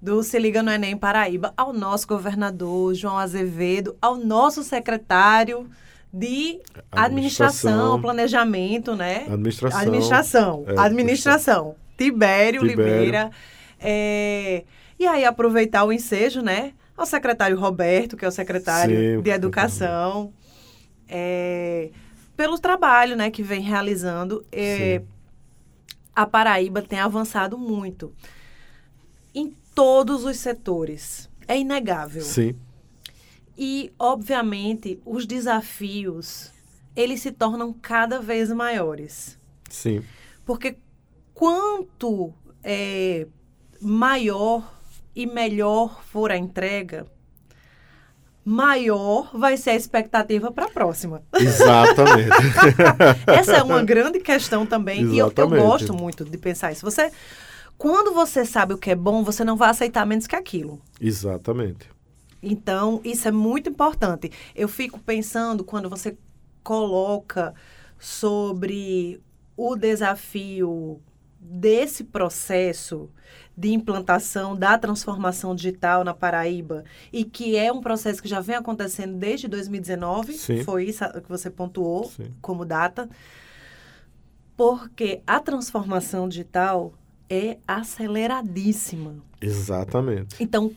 do 0.00 0.22
Se 0.22 0.38
Liga 0.38 0.62
no 0.62 0.70
Enem 0.70 0.96
Paraíba, 0.96 1.52
ao 1.54 1.70
nosso 1.74 2.08
governador 2.08 2.94
João 2.94 3.18
Azevedo, 3.18 3.94
ao 4.00 4.16
nosso 4.16 4.62
secretário 4.62 5.68
de 6.10 6.60
administração, 6.90 7.02
administração 7.02 8.00
planejamento, 8.00 8.96
né? 8.96 9.26
Administração. 9.28 9.80
Administração. 9.80 10.64
É, 10.66 10.80
administração. 10.80 11.74
Tibério, 11.98 12.62
Tibério, 12.62 12.84
Limeira. 12.84 13.30
É, 13.78 14.64
e 14.98 15.06
aí 15.06 15.26
aproveitar 15.26 15.84
o 15.84 15.92
ensejo, 15.92 16.40
né? 16.40 16.72
Ao 16.96 17.06
secretário 17.06 17.58
Roberto, 17.58 18.16
que 18.16 18.24
é 18.24 18.28
o 18.28 18.32
secretário 18.32 19.16
Sim, 19.16 19.22
de 19.22 19.30
Educação, 19.30 20.32
é, 21.08 21.90
pelo 22.36 22.58
trabalho 22.58 23.16
né, 23.16 23.30
que 23.30 23.42
vem 23.42 23.60
realizando. 23.60 24.44
É, 24.50 25.02
a 26.14 26.26
Paraíba 26.26 26.80
tem 26.80 26.98
avançado 26.98 27.58
muito 27.58 28.12
em 29.34 29.54
todos 29.74 30.24
os 30.24 30.36
setores. 30.36 31.28
É 31.46 31.58
inegável. 31.58 32.22
Sim. 32.22 32.54
E, 33.56 33.92
obviamente, 33.98 35.00
os 35.04 35.26
desafios, 35.26 36.52
eles 36.94 37.20
se 37.20 37.30
tornam 37.32 37.72
cada 37.72 38.20
vez 38.20 38.50
maiores. 38.50 39.38
Sim. 39.68 40.02
Porque 40.44 40.76
quanto 41.32 42.32
é, 42.62 43.26
maior 43.80 44.73
e 45.14 45.26
melhor 45.26 46.02
for 46.04 46.30
a 46.30 46.36
entrega, 46.36 47.06
maior 48.44 49.30
vai 49.32 49.56
ser 49.56 49.70
a 49.70 49.74
expectativa 49.74 50.52
para 50.52 50.66
a 50.66 50.70
próxima. 50.70 51.22
Exatamente. 51.34 52.30
Essa 53.26 53.56
é 53.56 53.62
uma 53.62 53.82
grande 53.82 54.20
questão 54.20 54.66
também 54.66 55.00
Exatamente. 55.00 55.16
e 55.16 55.18
eu, 55.18 55.58
eu, 55.58 55.66
gosto 55.66 55.94
muito 55.94 56.24
de 56.24 56.36
pensar 56.36 56.72
isso. 56.72 56.84
Você, 56.84 57.10
quando 57.78 58.12
você 58.12 58.44
sabe 58.44 58.74
o 58.74 58.78
que 58.78 58.90
é 58.90 58.94
bom, 58.94 59.24
você 59.24 59.44
não 59.44 59.56
vai 59.56 59.70
aceitar 59.70 60.04
menos 60.04 60.26
que 60.26 60.36
aquilo. 60.36 60.80
Exatamente. 61.00 61.88
Então, 62.42 63.00
isso 63.02 63.26
é 63.26 63.32
muito 63.32 63.70
importante. 63.70 64.30
Eu 64.54 64.68
fico 64.68 64.98
pensando 64.98 65.64
quando 65.64 65.88
você 65.88 66.16
coloca 66.62 67.54
sobre 67.98 69.20
o 69.56 69.74
desafio 69.74 71.00
desse 71.40 72.04
processo 72.04 73.10
de 73.56 73.72
implantação 73.72 74.56
da 74.56 74.76
transformação 74.76 75.54
digital 75.54 76.02
na 76.02 76.12
Paraíba 76.12 76.84
e 77.12 77.24
que 77.24 77.56
é 77.56 77.72
um 77.72 77.80
processo 77.80 78.20
que 78.20 78.28
já 78.28 78.40
vem 78.40 78.56
acontecendo 78.56 79.16
desde 79.16 79.46
2019, 79.46 80.32
Sim. 80.32 80.64
foi 80.64 80.86
isso 80.86 81.04
que 81.22 81.28
você 81.28 81.48
pontuou 81.48 82.04
Sim. 82.04 82.32
como 82.40 82.64
data, 82.64 83.08
porque 84.56 85.20
a 85.26 85.38
transformação 85.40 86.28
digital 86.28 86.92
é 87.30 87.58
aceleradíssima. 87.66 89.16
Exatamente. 89.40 90.36
Então, 90.40 90.72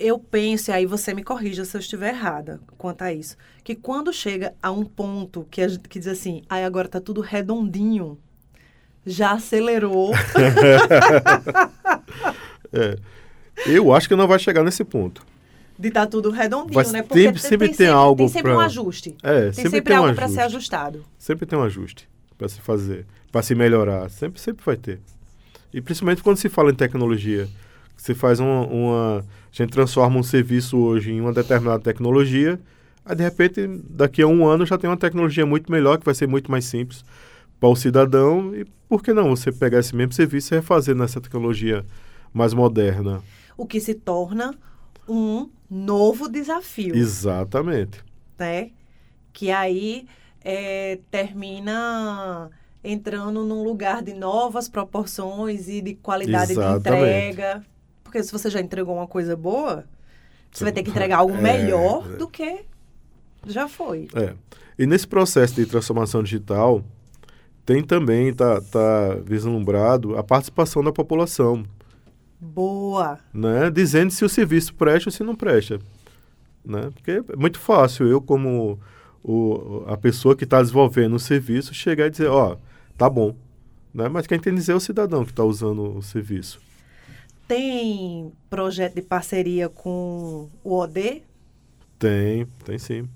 eu 0.00 0.18
penso, 0.18 0.70
e 0.70 0.72
aí 0.72 0.86
você 0.86 1.12
me 1.12 1.22
corrija 1.22 1.64
se 1.64 1.76
eu 1.76 1.80
estiver 1.80 2.14
errada 2.14 2.60
quanto 2.78 3.02
a 3.02 3.12
isso, 3.12 3.36
que 3.62 3.74
quando 3.74 4.12
chega 4.12 4.54
a 4.62 4.70
um 4.70 4.84
ponto 4.84 5.46
que, 5.50 5.60
a 5.60 5.68
gente, 5.68 5.86
que 5.88 5.98
diz 5.98 6.08
assim, 6.08 6.42
aí 6.48 6.64
agora 6.64 6.88
tá 6.88 7.00
tudo 7.00 7.20
redondinho, 7.20 8.18
já 9.06 9.32
acelerou. 9.32 10.12
É. 12.72 12.96
Eu 13.66 13.92
acho 13.92 14.08
que 14.08 14.14
não 14.14 14.28
vai 14.28 14.38
chegar 14.38 14.62
nesse 14.62 14.84
ponto. 14.84 15.22
de 15.78 15.88
estar 15.88 16.06
tudo 16.06 16.30
redondinho, 16.30 16.76
né? 16.78 16.84
sempre- 16.84 17.38
sempre 17.38 17.68
tem 17.74 17.88
algo 17.88 18.18
Tem 18.18 18.28
sempre 18.28 18.52
um 18.52 18.56
pra- 18.56 18.64
ajuste. 18.66 19.16
É, 19.22 19.40
Tem 19.44 19.52
sempre, 19.52 19.70
sempre, 19.70 19.80
tem 19.90 19.98
um 19.98 20.02
algo 20.04 20.14
para 20.14 20.28
ser 20.28 20.40
ajustado. 20.40 21.04
Sempre 21.18 21.46
tem 21.46 21.58
um 21.58 21.62
ajuste 21.62 22.08
para 22.38 22.48
se 22.48 22.60
fazer, 22.60 23.06
para 23.32 23.42
se 23.42 23.54
melhorar. 23.54 24.08
Sempre, 24.10 24.40
sempre 24.40 24.64
vai 24.64 24.76
ter. 24.76 25.00
E 25.72 25.80
principalmente 25.80 26.22
quando 26.22 26.36
se 26.36 26.48
fala 26.48 26.70
em 26.70 26.74
tecnologia. 26.74 27.48
Você 27.96 28.14
faz 28.14 28.40
uma, 28.40 28.66
uma. 28.66 29.18
A 29.18 29.22
gente 29.52 29.70
transforma 29.72 30.18
um 30.18 30.22
serviço 30.22 30.78
hoje 30.78 31.12
em 31.12 31.20
uma 31.20 31.32
determinada 31.32 31.80
tecnologia, 31.82 32.58
aí 33.04 33.14
de 33.16 33.22
repente, 33.22 33.66
daqui 33.88 34.22
a 34.22 34.26
um 34.26 34.46
ano 34.46 34.64
já 34.64 34.78
tem 34.78 34.88
uma 34.88 34.96
tecnologia 34.96 35.44
muito 35.44 35.70
melhor, 35.72 35.98
que 35.98 36.04
vai 36.04 36.14
ser 36.14 36.26
muito 36.28 36.50
mais 36.50 36.64
simples 36.66 37.04
para 37.60 37.68
o 37.68 37.76
cidadão. 37.76 38.54
E 38.54 38.64
por 38.88 39.02
que 39.02 39.12
não 39.12 39.36
você 39.36 39.52
pegar 39.52 39.78
esse 39.78 39.94
mesmo 39.94 40.12
serviço 40.14 40.54
e 40.54 40.56
refazer 40.56 40.96
nessa 40.96 41.20
tecnologia 41.20 41.84
mais 42.32 42.54
moderna? 42.54 43.22
O 43.56 43.66
que 43.66 43.78
se 43.78 43.94
torna 43.94 44.54
um 45.08 45.48
novo 45.70 46.28
desafio. 46.28 46.96
Exatamente. 46.96 48.02
né? 48.38 48.70
Que 49.32 49.50
aí 49.50 50.06
é, 50.42 50.98
termina 51.10 52.50
entrando 52.82 53.44
num 53.44 53.62
lugar 53.62 54.02
de 54.02 54.14
novas 54.14 54.68
proporções 54.68 55.68
e 55.68 55.80
de 55.80 55.94
qualidade 55.94 56.52
Exatamente. 56.52 56.82
de 56.82 56.90
entrega. 56.90 57.64
Porque 58.02 58.22
se 58.22 58.32
você 58.32 58.48
já 58.50 58.60
entregou 58.60 58.96
uma 58.96 59.06
coisa 59.06 59.36
boa, 59.36 59.84
você 60.50 60.64
vai 60.64 60.72
ter 60.72 60.82
que 60.82 60.90
entregar 60.90 61.18
algo 61.18 61.34
É, 61.36 61.40
melhor 61.40 62.10
é. 62.14 62.16
do 62.16 62.26
que 62.26 62.64
já 63.46 63.68
foi. 63.68 64.08
É. 64.14 64.34
E 64.78 64.86
nesse 64.86 65.06
processo 65.06 65.54
de 65.54 65.66
transformação 65.66 66.22
digital, 66.22 66.82
tem 67.70 67.84
também, 67.84 68.34
tá, 68.34 68.60
tá 68.60 69.14
vislumbrado 69.24 70.18
a 70.18 70.24
participação 70.24 70.82
da 70.82 70.92
população, 70.92 71.64
Boa. 72.40 73.20
né? 73.32 73.70
Dizendo 73.70 74.10
se 74.10 74.24
o 74.24 74.28
serviço 74.28 74.74
presta 74.74 75.08
ou 75.08 75.12
se 75.12 75.22
não 75.22 75.36
presta, 75.36 75.78
né? 76.64 76.90
Porque 76.92 77.12
é 77.12 77.36
muito 77.36 77.60
fácil 77.60 78.08
eu, 78.08 78.20
como 78.20 78.76
o, 79.22 79.84
a 79.86 79.96
pessoa 79.96 80.34
que 80.34 80.42
está 80.42 80.60
desenvolvendo 80.60 81.14
o 81.14 81.20
serviço, 81.20 81.72
chegar 81.72 82.08
e 82.08 82.10
dizer, 82.10 82.26
ó, 82.26 82.56
tá 82.98 83.08
bom, 83.08 83.36
né? 83.94 84.08
Mas 84.08 84.26
quem 84.26 84.40
tem 84.40 84.52
que 84.52 84.58
dizer 84.58 84.72
é 84.72 84.74
o 84.74 84.80
cidadão 84.80 85.24
que 85.24 85.30
está 85.30 85.44
usando 85.44 85.96
o 85.96 86.02
serviço. 86.02 86.60
Tem 87.46 88.32
projeto 88.48 88.96
de 88.96 89.02
parceria 89.02 89.68
com 89.68 90.48
o 90.64 90.76
OD 90.76 91.22
Tem, 92.00 92.48
tem 92.64 92.78
sim. 92.78 93.08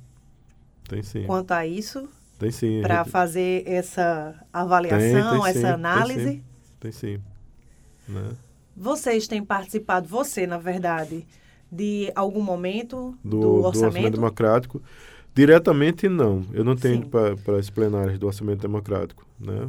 Tem 0.88 1.02
sim. 1.02 1.24
quanto 1.24 1.50
a 1.50 1.66
isso, 1.66 2.08
Tem 2.38 2.50
sim. 2.50 2.82
para 2.82 3.04
fazer 3.04 3.62
essa 3.66 4.34
Tem, 4.34 4.48
avaliação, 4.52 5.42
tem 5.42 5.42
sim, 5.42 5.48
essa 5.48 5.60
tem 5.60 5.70
análise? 5.70 6.30
sim. 6.32 6.42
Tem 6.80 6.92
sim. 6.92 7.20
Né? 8.08 8.32
Vocês 8.76 9.26
têm 9.28 9.42
participado, 9.44 10.08
você, 10.08 10.46
na 10.46 10.58
verdade, 10.58 11.26
de 11.70 12.10
algum 12.14 12.42
momento 12.42 13.16
do, 13.24 13.30
do, 13.30 13.40
do 13.40 13.62
orçamento 13.62 13.86
orçamento? 13.86 14.14
democrático. 14.14 14.82
Diretamente, 15.34 16.08
não. 16.08 16.44
Eu 16.52 16.64
não 16.64 16.76
tenho 16.76 17.02
Sim. 17.02 17.10
para 17.44 17.56
as 17.58 17.68
plenárias 17.68 18.18
do 18.18 18.26
orçamento 18.26 18.60
democrático. 18.60 19.26
Né? 19.38 19.68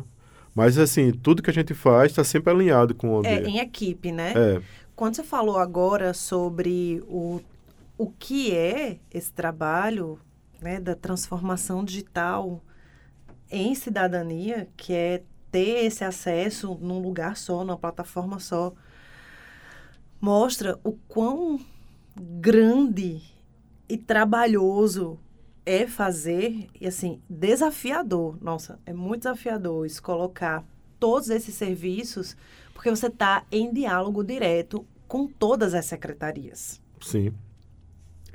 Mas, 0.53 0.77
assim, 0.77 1.11
tudo 1.11 1.41
que 1.41 1.49
a 1.49 1.53
gente 1.53 1.73
faz 1.73 2.11
está 2.11 2.23
sempre 2.23 2.51
alinhado 2.53 2.93
com 2.93 3.19
o. 3.19 3.25
É, 3.25 3.41
em 3.43 3.57
equipe, 3.57 4.11
né? 4.11 4.33
É, 4.35 4.61
Quando 4.95 5.15
você 5.15 5.23
falou 5.23 5.57
agora 5.57 6.13
sobre 6.13 7.03
o, 7.07 7.41
o 7.97 8.11
que 8.11 8.53
é 8.55 8.97
esse 9.11 9.31
trabalho 9.33 10.19
né, 10.61 10.79
da 10.79 10.95
transformação 10.95 11.83
digital 11.83 12.63
em 13.49 13.73
cidadania, 13.75 14.67
que 14.75 14.93
é 14.93 15.23
ter 15.51 15.85
esse 15.85 16.03
acesso 16.03 16.77
num 16.81 16.99
lugar 16.99 17.37
só, 17.37 17.63
numa 17.63 17.77
plataforma 17.77 18.39
só, 18.39 18.73
mostra 20.19 20.79
o 20.83 20.93
quão 21.07 21.59
grande 22.15 23.21
e 23.87 23.97
trabalhoso 23.97 25.19
é 25.65 25.87
fazer, 25.87 26.67
e 26.79 26.87
assim, 26.87 27.21
desafiador. 27.29 28.37
Nossa, 28.41 28.79
é 28.85 28.93
muito 28.93 29.21
desafiador 29.21 29.85
isso, 29.85 30.01
colocar 30.01 30.63
todos 30.99 31.29
esses 31.29 31.55
serviços, 31.55 32.35
porque 32.73 32.89
você 32.89 33.07
está 33.07 33.45
em 33.51 33.73
diálogo 33.73 34.23
direto 34.23 34.85
com 35.07 35.27
todas 35.27 35.73
as 35.73 35.85
secretarias. 35.85 36.81
sim. 37.01 37.31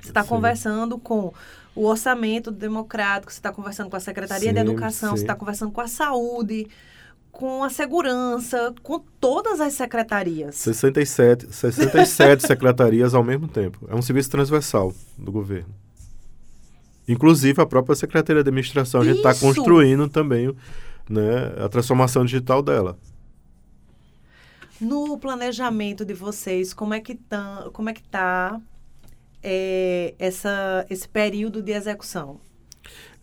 Você 0.00 0.09
está 0.09 0.24
conversando 0.24 0.98
com 0.98 1.30
o 1.74 1.87
orçamento 1.87 2.50
democrático, 2.50 3.33
você 3.33 3.38
está 3.38 3.52
conversando 3.52 3.90
com 3.90 3.96
a 3.96 4.00
Secretaria 4.00 4.52
de 4.52 4.59
Sim, 4.59 4.66
Educação, 4.66 5.11
você 5.11 5.18
sim. 5.18 5.24
está 5.24 5.35
conversando 5.35 5.72
com 5.72 5.80
a 5.80 5.87
saúde, 5.87 6.66
com 7.30 7.62
a 7.62 7.70
segurança, 7.70 8.74
com 8.83 9.02
todas 9.20 9.61
as 9.61 9.74
secretarias. 9.74 10.56
67, 10.56 11.54
67 11.54 12.44
secretarias 12.46 13.14
ao 13.14 13.22
mesmo 13.22 13.48
tempo. 13.48 13.87
É 13.88 13.94
um 13.94 14.02
serviço 14.02 14.30
transversal 14.30 14.92
do 15.16 15.30
governo. 15.30 15.74
Inclusive, 17.06 17.61
a 17.61 17.66
própria 17.66 17.94
Secretaria 17.94 18.42
de 18.42 18.48
Administração, 18.48 19.00
a 19.00 19.04
gente 19.04 19.16
está 19.16 19.35
construindo 19.35 20.09
também 20.09 20.54
né, 21.09 21.52
a 21.64 21.68
transformação 21.68 22.24
digital 22.24 22.62
dela. 22.62 22.98
No 24.80 25.18
planejamento 25.18 26.04
de 26.04 26.14
vocês, 26.14 26.72
como 26.72 26.94
é 26.94 27.00
que 27.00 27.14
tá, 27.14 27.68
como 27.72 27.90
é 27.90 27.92
que 27.92 28.02
tá 28.02 28.61
é, 29.42 30.14
essa, 30.18 30.87
esse 30.90 31.09
período 31.09 31.62
de 31.62 31.72
execução? 31.72 32.40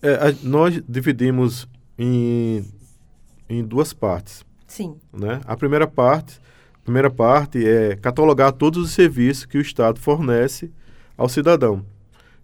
É, 0.02 0.14
a- 0.14 0.36
nós 0.44 0.82
dividimos 0.88 1.68
em, 1.98 2.66
em 3.50 3.64
duas 3.64 3.94
partes. 3.94 4.46
Sim, 4.68 4.96
né? 5.14 5.42
A 5.46 5.56
primeira 5.56 5.88
parte, 5.88 6.40
a 6.76 6.80
primeira 6.84 7.10
parte 7.10 7.66
é 7.66 7.96
catalogar 7.96 8.52
todos 8.52 8.84
os 8.84 8.92
serviços 8.92 9.46
que 9.46 9.58
o 9.58 9.62
Estado 9.62 10.00
fornece 10.00 10.72
ao 11.18 11.30
cidadão. 11.30 11.86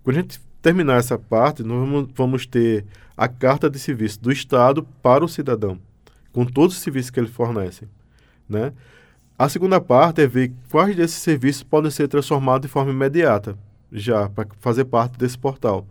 Quando 0.04 0.18
a 0.18 0.22
gente 0.22 0.40
terminar 0.62 0.98
essa 0.98 1.18
parte, 1.20 1.62
nós 1.64 1.78
vamos, 1.80 2.10
vamos 2.16 2.46
ter 2.46 2.86
a 3.16 3.28
carta 3.28 3.70
de 3.70 3.78
serviço 3.78 4.22
do 4.22 4.32
Estado 4.32 4.84
para 5.02 5.24
o 5.24 5.28
cidadão, 5.28 5.78
com 6.32 6.46
todos 6.46 6.76
os 6.78 6.82
serviços 6.82 7.12
que 7.12 7.20
ele 7.20 7.28
fornece, 7.28 7.88
né? 8.48 8.72
A 9.43 9.49
segunda 9.49 9.82
parte 9.82 10.21
é 10.21 10.25
ver 10.25 10.53
quais 10.71 10.95
desses 10.95 11.17
serviços 11.17 11.63
podem 11.63 11.91
ser 11.91 12.08
transformados 12.08 12.62
de 12.62 12.71
forma 12.71 12.91
imediata, 12.91 13.58
já 13.91 14.29
para 14.29 14.47
fazer 14.62 14.86
parte 14.86 15.17
desse 15.17 15.38
portal. 15.38 15.86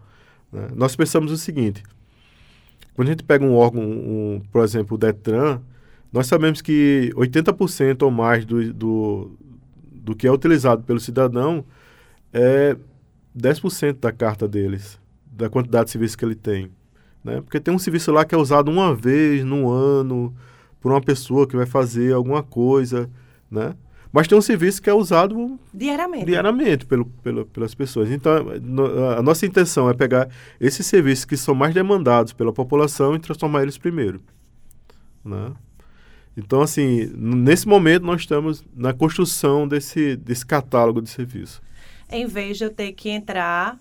né? 0.50 0.68
Nós 0.74 0.96
pensamos 0.96 1.30
o 1.30 1.36
seguinte: 1.36 1.82
quando 2.94 3.08
a 3.08 3.10
gente 3.10 3.22
pega 3.22 3.44
um 3.44 3.54
órgão, 3.54 3.82
um, 3.82 4.40
por 4.50 4.64
exemplo, 4.64 4.94
o 4.94 4.98
Detran, 4.98 5.60
nós 6.10 6.28
sabemos 6.28 6.62
que 6.62 7.12
80% 7.14 8.02
ou 8.04 8.10
mais 8.10 8.46
do, 8.46 8.72
do, 8.72 9.32
do 9.84 10.16
que 10.16 10.26
é 10.26 10.32
utilizado 10.32 10.82
pelo 10.84 10.98
cidadão 10.98 11.62
é 12.32 12.74
10% 13.38 14.00
da 14.00 14.12
carta 14.12 14.48
deles, 14.48 14.98
da 15.30 15.50
quantidade 15.50 15.84
de 15.84 15.90
serviço 15.90 16.16
que 16.16 16.24
ele 16.24 16.34
tem. 16.34 16.70
Né? 17.22 17.42
Porque 17.42 17.60
tem 17.60 17.74
um 17.74 17.78
serviço 17.78 18.12
lá 18.12 18.24
que 18.24 18.34
é 18.34 18.38
usado 18.38 18.70
uma 18.70 18.94
vez 18.94 19.44
no 19.44 19.70
ano 19.70 20.34
por 20.80 20.90
uma 20.90 21.02
pessoa 21.02 21.46
que 21.46 21.54
vai 21.54 21.66
fazer 21.66 22.14
alguma 22.14 22.42
coisa, 22.42 23.10
né? 23.52 23.74
Mas 24.12 24.28
tem 24.28 24.36
um 24.36 24.42
serviço 24.42 24.82
que 24.82 24.90
é 24.90 24.94
usado 24.94 25.58
diariamente. 25.72 26.26
diariamente 26.26 26.84
pelo, 26.84 27.06
pelo, 27.06 27.46
pelas 27.46 27.74
pessoas. 27.74 28.10
Então, 28.10 28.46
a 29.18 29.22
nossa 29.22 29.46
intenção 29.46 29.88
é 29.88 29.94
pegar 29.94 30.28
esses 30.60 30.84
serviços 30.86 31.24
que 31.24 31.36
são 31.36 31.54
mais 31.54 31.72
demandados 31.72 32.32
pela 32.34 32.52
população 32.52 33.14
e 33.14 33.18
transformar 33.18 33.62
eles 33.62 33.78
primeiro. 33.78 34.20
Né? 35.24 35.52
Então, 36.36 36.60
assim, 36.60 37.10
nesse 37.16 37.66
momento 37.66 38.04
nós 38.04 38.20
estamos 38.20 38.62
na 38.74 38.92
construção 38.92 39.66
desse, 39.66 40.16
desse 40.16 40.44
catálogo 40.44 41.00
de 41.00 41.08
serviços. 41.08 41.62
Em 42.10 42.26
vez 42.26 42.58
de 42.58 42.64
eu 42.64 42.70
ter 42.70 42.92
que 42.92 43.08
entrar 43.08 43.78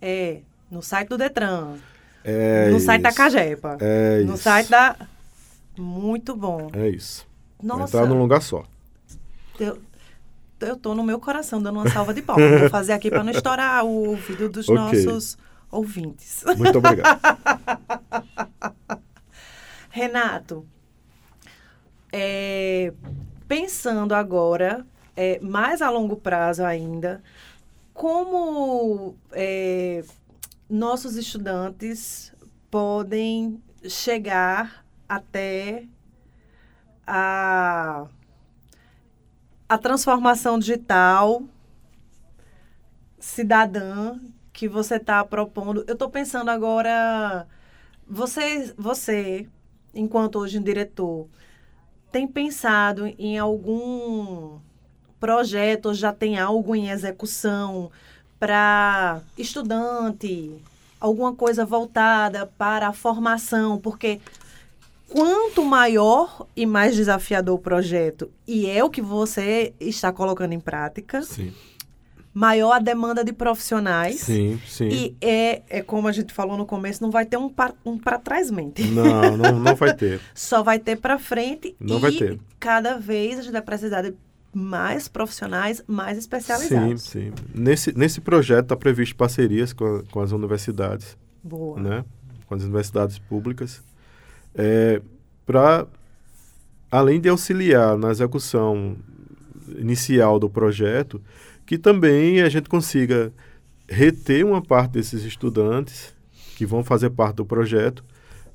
é, 0.00 0.40
no 0.70 0.80
site 0.80 1.08
do 1.10 1.18
Detran, 1.18 1.74
É 2.24 2.70
no 2.70 2.80
site 2.80 3.02
da 3.02 3.10
isso. 3.10 3.18
Cagepa, 3.18 3.76
É 3.80 4.22
no 4.22 4.34
isso. 4.34 4.42
site 4.44 4.70
da... 4.70 4.96
Muito 5.76 6.34
bom. 6.34 6.70
É 6.72 6.88
isso. 6.88 7.26
Nossa, 7.62 7.98
entrar 7.98 8.06
num 8.08 8.18
lugar 8.18 8.40
só. 8.40 8.64
Eu, 9.58 9.80
eu 10.60 10.76
tô 10.76 10.94
no 10.94 11.02
meu 11.02 11.18
coração 11.18 11.62
dando 11.62 11.78
uma 11.80 11.88
salva 11.90 12.12
de 12.14 12.22
palmas. 12.22 12.60
Vou 12.60 12.70
fazer 12.70 12.92
aqui 12.92 13.10
para 13.10 13.22
não 13.24 13.32
estourar 13.32 13.84
o 13.84 14.08
ouvido 14.08 14.48
dos 14.48 14.68
Ok. 14.68 14.76
nossos 14.78 15.38
ouvintes. 15.70 16.44
Muito 16.56 16.78
obrigado. 16.78 17.20
Renato, 19.90 20.66
é, 22.12 22.92
pensando 23.46 24.14
agora, 24.14 24.84
é, 25.16 25.38
mais 25.40 25.80
a 25.82 25.90
longo 25.90 26.16
prazo 26.16 26.64
ainda, 26.64 27.22
como 27.92 29.16
é, 29.30 30.02
nossos 30.68 31.16
estudantes 31.16 32.32
podem 32.70 33.62
chegar 33.88 34.84
até 35.08 35.84
a, 37.06 38.06
a 39.74 39.78
transformação 39.78 40.56
digital 40.56 41.42
cidadã 43.18 44.16
que 44.52 44.68
você 44.68 44.96
está 44.96 45.24
propondo. 45.24 45.84
Eu 45.88 45.94
estou 45.94 46.08
pensando 46.08 46.48
agora, 46.48 47.44
você, 48.08 48.72
você, 48.78 49.48
enquanto 49.92 50.38
hoje 50.38 50.60
um 50.60 50.62
diretor, 50.62 51.26
tem 52.12 52.28
pensado 52.28 53.06
em 53.18 53.36
algum 53.36 54.60
projeto, 55.18 55.92
já 55.92 56.12
tem 56.12 56.38
algo 56.38 56.76
em 56.76 56.90
execução 56.90 57.90
para 58.38 59.22
estudante, 59.36 60.54
alguma 61.00 61.34
coisa 61.34 61.66
voltada 61.66 62.46
para 62.46 62.86
a 62.86 62.92
formação, 62.92 63.80
porque 63.80 64.20
quanto 65.14 65.64
maior 65.64 66.44
e 66.56 66.66
mais 66.66 66.96
desafiador 66.96 67.54
o 67.54 67.58
projeto, 67.58 68.28
e 68.48 68.66
é 68.68 68.82
o 68.82 68.90
que 68.90 69.00
você 69.00 69.72
está 69.78 70.10
colocando 70.12 70.52
em 70.54 70.58
prática, 70.58 71.22
Sim. 71.22 71.52
maior 72.34 72.72
a 72.72 72.78
demanda 72.80 73.22
de 73.24 73.32
profissionais. 73.32 74.16
Sim, 74.22 74.60
sim. 74.66 74.88
E 74.88 75.16
é, 75.20 75.62
é 75.68 75.82
como 75.82 76.08
a 76.08 76.12
gente 76.12 76.32
falou 76.34 76.56
no 76.56 76.66
começo, 76.66 77.00
não 77.00 77.12
vai 77.12 77.24
ter 77.24 77.36
um 77.36 77.48
para 77.48 77.74
um 77.86 77.96
trás 77.96 78.50
mente. 78.50 78.82
Não, 78.82 79.36
não, 79.36 79.60
não 79.60 79.76
vai 79.76 79.94
ter. 79.94 80.20
Só 80.34 80.64
vai 80.64 80.80
ter 80.80 80.96
para 80.96 81.16
frente 81.16 81.76
Não 81.78 81.98
e 81.98 82.00
vai 82.00 82.10
ter. 82.12 82.40
cada 82.58 82.98
vez 82.98 83.38
a 83.38 83.42
gente 83.42 83.52
vai 83.52 83.62
precisar 83.62 84.02
de 84.02 84.14
mais 84.52 85.06
profissionais, 85.06 85.80
mais 85.86 86.14
Sim, 86.14 86.18
especializados. 86.20 87.02
sim. 87.02 87.32
Nesse, 87.54 87.96
nesse 87.96 88.20
projeto 88.20 88.64
está 88.64 88.76
previsto 88.76 89.14
parcerias 89.14 89.72
com, 89.72 89.84
a- 89.84 90.02
com 90.10 90.20
as 90.20 90.32
universidades, 90.32 91.16
Boa. 91.42 91.78
né? 91.80 92.04
Com 92.46 92.54
as 92.56 92.62
universidades 92.62 93.18
públicas, 93.18 93.82
é, 94.54 95.00
para 95.44 95.86
além 96.90 97.20
de 97.20 97.28
auxiliar 97.28 97.96
na 97.98 98.10
execução 98.10 98.96
inicial 99.76 100.38
do 100.38 100.48
projeto, 100.48 101.20
que 101.66 101.76
também 101.76 102.40
a 102.40 102.48
gente 102.48 102.68
consiga 102.68 103.32
reter 103.88 104.44
uma 104.46 104.62
parte 104.62 104.92
desses 104.92 105.24
estudantes 105.24 106.14
que 106.56 106.64
vão 106.64 106.84
fazer 106.84 107.10
parte 107.10 107.36
do 107.36 107.44
projeto, 107.44 108.04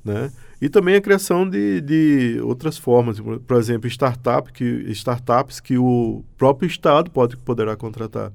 né? 0.04 0.32
E 0.60 0.68
também 0.68 0.94
a 0.94 1.00
criação 1.00 1.48
de, 1.48 1.80
de 1.80 2.40
outras 2.42 2.76
formas, 2.76 3.18
por 3.18 3.56
exemplo, 3.56 3.88
startup 3.88 4.52
que, 4.52 4.64
startups 4.92 5.58
que 5.58 5.78
o 5.78 6.22
próprio 6.36 6.66
Estado 6.66 7.10
pode, 7.10 7.36
poderá 7.38 7.74
contratar. 7.76 8.30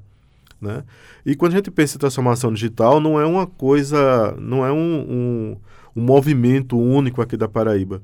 Né? 0.59 0.83
E 1.23 1.35
quando 1.35 1.53
a 1.53 1.55
gente 1.57 1.69
pensa 1.69 1.97
em 1.97 1.99
transformação 1.99 2.51
digital, 2.51 2.99
não 2.99 3.19
é 3.19 3.25
uma 3.25 3.45
coisa, 3.45 4.35
não 4.39 4.65
é 4.65 4.71
um, 4.71 4.77
um, 5.07 5.57
um 5.95 6.01
movimento 6.01 6.77
único 6.77 7.21
aqui 7.21 7.37
da 7.37 7.47
Paraíba. 7.47 8.01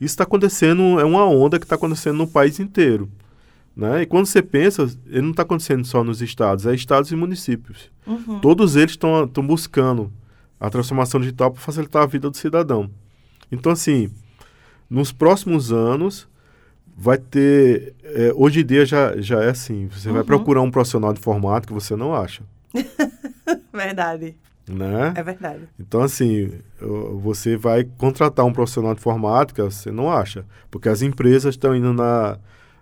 Isso 0.00 0.12
está 0.14 0.24
acontecendo, 0.24 0.98
é 0.98 1.04
uma 1.04 1.24
onda 1.26 1.58
que 1.58 1.64
está 1.64 1.74
acontecendo 1.74 2.16
no 2.18 2.26
país 2.26 2.58
inteiro. 2.58 3.10
Né? 3.76 4.02
E 4.02 4.06
quando 4.06 4.26
você 4.26 4.42
pensa, 4.42 4.82
ele 5.06 5.22
não 5.22 5.30
está 5.30 5.42
acontecendo 5.42 5.84
só 5.86 6.02
nos 6.02 6.20
estados, 6.22 6.66
é 6.66 6.74
estados 6.74 7.10
e 7.12 7.16
municípios. 7.16 7.90
Uhum. 8.06 8.40
Todos 8.40 8.76
eles 8.76 8.92
estão 8.92 9.26
buscando 9.46 10.12
a 10.58 10.68
transformação 10.70 11.20
digital 11.20 11.50
para 11.50 11.60
facilitar 11.60 12.02
a 12.02 12.06
vida 12.06 12.28
do 12.30 12.36
cidadão. 12.36 12.90
Então, 13.50 13.72
assim, 13.72 14.10
nos 14.88 15.12
próximos 15.12 15.72
anos, 15.72 16.28
vai 16.96 17.16
ter. 17.18 17.94
é, 18.04 18.32
hoje 18.34 18.60
em 18.60 18.66
dia 18.66 18.84
já, 18.84 19.16
já 19.20 19.42
é 19.42 19.50
assim: 19.50 19.86
você 19.88 20.10
vai 20.10 20.20
Uhum. 20.20 20.26
procurar 20.26 20.60
um 20.62 20.70
profissional 20.70 21.12
de 21.12 21.18
informática, 21.20 21.72
você 21.72 21.94
não 21.96 22.14
acha. 22.14 22.42
Verdade. 23.72 24.34
Né? 24.72 25.12
É 25.16 25.22
verdade. 25.22 25.68
Então, 25.78 26.00
assim, 26.02 26.52
você 27.22 27.56
vai 27.56 27.84
contratar 27.84 28.44
um 28.46 28.52
profissional 28.52 28.94
de 28.94 29.00
informática, 29.00 29.64
você 29.64 29.90
não 29.90 30.10
acha. 30.12 30.44
Porque 30.70 30.88
as 30.88 31.02
empresas 31.02 31.54
estão 31.54 31.74
indo 31.74 31.92
na, 31.92 32.38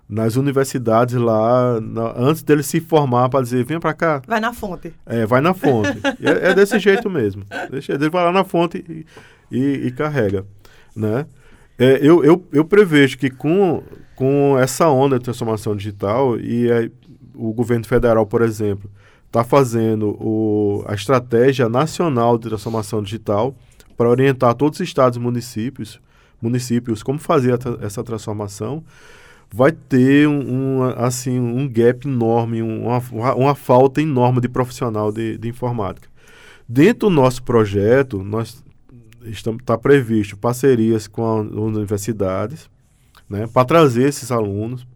nas 0.09 0.37
universidades 0.37 1.15
lá, 1.15 1.81
na- 1.81 2.13
antes 2.17 2.43
dele 2.43 2.63
se 2.63 2.81
formar, 2.81 3.29
para 3.29 3.43
dizer: 3.43 3.65
venha 3.65 3.81
para 3.81 3.95
cá, 3.95 4.23
Vai 4.27 4.41
na 4.41 4.53
fonte. 4.53 4.93
É, 5.07 5.25
vai 5.25 5.41
na 5.41 5.55
fonte. 5.55 5.99
É, 6.21 6.51
é 6.51 6.55
desse 6.55 6.79
jeito 6.79 7.09
mesmo. 7.09 7.45
Deixa, 7.71 7.93
ele 7.95 8.11
vai 8.11 8.25
lá 8.25 8.33
na 8.33 8.45
fonte 8.45 8.85
e, 8.89 9.07
e- 9.57 9.87
e 9.87 9.91
carrega, 9.93 10.45
né? 10.95 11.27
É, 11.79 11.99
eu, 12.03 12.25
eu, 12.25 12.45
eu 12.53 12.65
prevejo 12.65 13.17
que 13.17 13.31
com, 13.31 13.83
com 14.17 14.59
essa 14.59 14.89
onda 14.89 15.17
de 15.17 15.25
transformação 15.25 15.77
digital 15.77 16.39
e 16.41 16.71
aí 16.73 16.91
o 17.35 17.53
governo 17.53 17.87
federal, 17.87 18.27
por 18.27 18.43
exemplo, 18.43 18.91
está 19.29 19.45
fazendo 19.45 20.17
o, 20.21 20.83
a 20.87 20.95
estratégia 20.95 21.69
nacional 21.69 22.37
de 22.37 22.49
transformação 22.49 23.03
digital 23.03 23.55
para 23.97 24.09
orientar 24.09 24.55
todos 24.55 24.81
os 24.81 24.87
estados 24.89 25.17
e 25.17 25.21
municípios, 25.21 26.01
municípios 26.41 27.03
como 27.03 27.19
fazer 27.19 27.59
essa 27.81 28.03
transformação, 28.03 28.83
vai 29.53 29.71
ter 29.73 30.27
um, 30.29 30.79
um, 30.79 30.83
assim, 30.97 31.39
um 31.39 31.69
gap 31.69 32.07
enorme, 32.09 32.63
um, 32.63 32.87
uma, 32.87 32.99
uma- 33.13 33.35
uma 33.35 33.55
falta 33.55 34.01
enorme 34.01 34.41
de 34.41 34.49
profissional 34.49 35.13
de, 35.13 35.37
de 35.39 35.49
informática. 35.49 36.09
Dentro 36.69 37.09
do 37.09 37.15
nosso 37.15 37.43
projeto, 37.43 38.23
nós 38.23 38.63
estamos 39.25 39.61
está 39.61 39.77
previsto 39.77 40.37
parcerias 40.37 41.07
com 41.07 41.41
as 41.41 41.47
universidades, 41.51 42.71
né, 43.29 43.47
para 43.47 43.65
trazer 43.65 44.09
esses 44.09 44.31
alunos, 44.31 44.87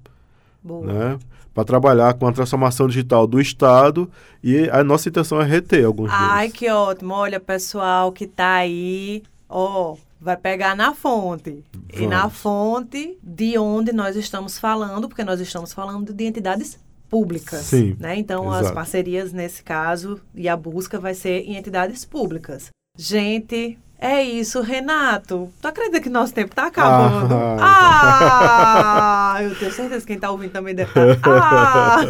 Boa. 0.63 0.87
né, 0.87 1.19
para 1.55 1.65
trabalhar 1.65 2.15
com 2.15 2.27
a 2.27 2.33
transformação 2.33 2.87
digital 2.89 3.27
do 3.27 3.41
estado 3.41 4.11
e 4.43 4.69
a 4.71 4.83
nossa 4.83 5.09
intenção 5.09 5.41
é 5.41 5.45
reter 5.45 5.85
alguns 5.85 6.11
Ai, 6.11 6.47
deles. 6.47 6.59
que 6.59 6.71
ótimo. 6.71 7.15
Olha, 7.15 7.39
pessoal 7.41 8.11
que 8.13 8.27
tá 8.27 8.55
aí, 8.55 9.23
ó, 9.49 9.97
vai 10.21 10.37
pegar 10.37 10.75
na 10.77 10.95
fonte. 10.95 11.63
E 11.93 12.07
na 12.07 12.23
Vamos. 12.23 12.39
fonte 12.39 13.19
de 13.23 13.59
onde 13.59 13.93
nós 13.93 14.17
estamos 14.17 14.59
falando, 14.59 15.09
porque 15.09 15.25
nós 15.25 15.41
estamos 15.41 15.73
falando 15.73 16.13
de 16.15 16.25
entidades 16.25 16.79
públicas. 17.09 17.61
Sim, 17.67 17.95
Né? 18.01 18.17
Então, 18.17 18.51
as 18.51 18.61
exato. 18.61 18.75
parcerias, 18.75 19.33
nesse 19.33 19.63
caso, 19.63 20.19
e 20.35 20.49
a 20.49 20.57
busca 20.57 20.99
vai 20.99 21.13
ser 21.13 21.41
em 21.43 21.57
entidades 21.57 22.05
públicas. 22.07 22.71
Gente, 22.97 23.79
é 24.05 24.23
isso, 24.23 24.61
Renato. 24.61 25.49
Tu 25.61 25.69
acredita 25.69 26.01
que 26.01 26.09
nosso 26.11 26.35
tempo 26.35 26.55
tá 26.55 26.67
acabando? 26.67 27.35
Ah. 27.61 29.35
Ah! 29.37 29.43
eu 29.43 29.55
tenho 29.55 29.73
certeza 29.73 30.01
que 30.01 30.07
quem 30.09 30.19
tá 30.19 30.31
ouvindo 30.31 30.51
também 30.53 30.75
deve 30.75 30.91
estar. 30.91 31.19
Ah! 31.25 32.01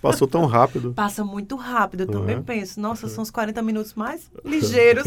Passou 0.00 0.28
tão 0.28 0.44
rápido. 0.46 0.92
Passa 0.94 1.24
muito 1.24 1.56
rápido, 1.56 2.00
eu 2.02 2.06
também 2.06 2.36
Uhum. 2.36 2.42
penso. 2.42 2.80
Nossa, 2.80 3.08
são 3.08 3.22
os 3.22 3.30
40 3.30 3.62
minutos 3.62 3.94
mais 3.94 4.30
ligeiros 4.44 5.04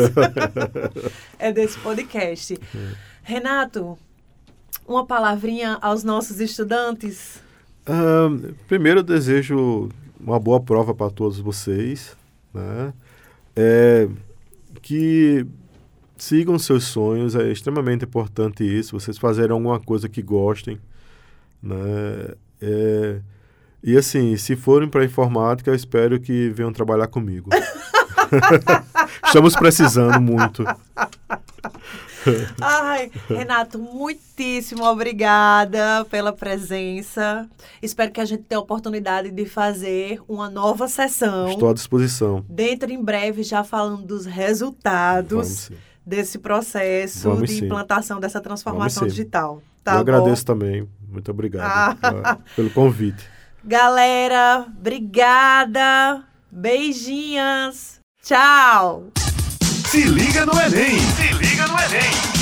é 1.40 1.52
desse 1.52 1.78
podcast. 1.80 2.58
Renato, 3.24 3.98
uma 4.88 5.06
palavrinha 5.06 5.78
aos 5.82 6.04
nossos 6.04 6.40
estudantes. 6.40 7.42
Ahn, 7.88 8.54
primeiro, 8.68 9.00
eu 9.00 9.04
desejo 9.04 9.90
uma 10.20 10.40
boa 10.40 10.60
prova 10.60 10.94
para 10.94 11.10
todos 11.10 11.40
vocês, 11.40 12.16
né? 12.54 12.92
É, 13.56 14.08
que 14.82 15.46
sigam 16.24 16.58
seus 16.60 16.86
sonhos, 16.86 17.36
é 17.36 17.52
extremamente 17.52 18.06
importante 18.06 18.64
isso, 18.64 19.00
vocês 19.00 19.18
fazerem 19.18 19.52
alguma 19.52 19.80
coisa 19.80 20.08
que 20.08 20.22
gostem, 20.22 20.80
né? 21.62 21.76
É, 22.62 23.20
e 23.82 23.98
assim, 23.98 24.36
se 24.36 24.56
forem 24.56 24.90
para 24.90 25.06
informática, 25.06 25.72
eu 25.72 25.76
espero 25.76 26.20
que 26.20 26.50
venham 26.50 26.74
trabalhar 26.74 27.08
comigo. 27.08 27.50
Estamos 29.26 29.56
precisando 29.56 30.20
muito. 30.20 30.64
Ai, 32.62 33.10
Renato, 33.30 33.80
muitíssimo 33.80 34.84
obrigada 34.84 36.06
pela 36.10 36.34
presença. 36.34 37.48
Espero 37.82 38.12
que 38.12 38.20
a 38.20 38.26
gente 38.26 38.44
tenha 38.44 38.60
a 38.60 38.62
oportunidade 38.62 39.32
de 39.32 39.46
fazer 39.46 40.22
uma 40.28 40.50
nova 40.50 40.88
sessão. 40.88 41.50
Estou 41.50 41.70
à 41.70 41.74
disposição. 41.74 42.44
Dentro 42.50 42.92
em 42.92 43.02
breve, 43.02 43.44
já 43.44 43.64
falando 43.64 44.06
dos 44.06 44.26
Vamos 44.26 44.38
resultados 44.38 45.48
sim. 45.48 45.76
Desse 46.10 46.40
processo 46.40 47.30
Vamos 47.30 47.48
de 47.50 47.56
sim. 47.56 47.66
implantação 47.66 48.20
dessa 48.20 48.42
transformação 48.42 49.08
digital. 49.08 49.56
eu 49.58 49.64
Tá 49.84 49.94
bom? 49.94 50.00
agradeço 50.00 50.44
também. 50.46 50.88
Muito 51.08 51.30
obrigado 51.32 51.98
Ah. 52.02 52.38
pelo 52.56 52.70
convite. 52.72 53.24
Galera, 53.64 54.66
obrigada. 54.78 56.24
Beijinhos. 56.52 58.00
Tchau. 58.24 59.08
Se 59.90 60.04
liga 60.04 60.46
no 60.46 60.54
Enem! 60.54 61.00
Se 61.00 61.34
liga 61.34 61.68
no 61.68 61.74
Enem! 61.80 62.39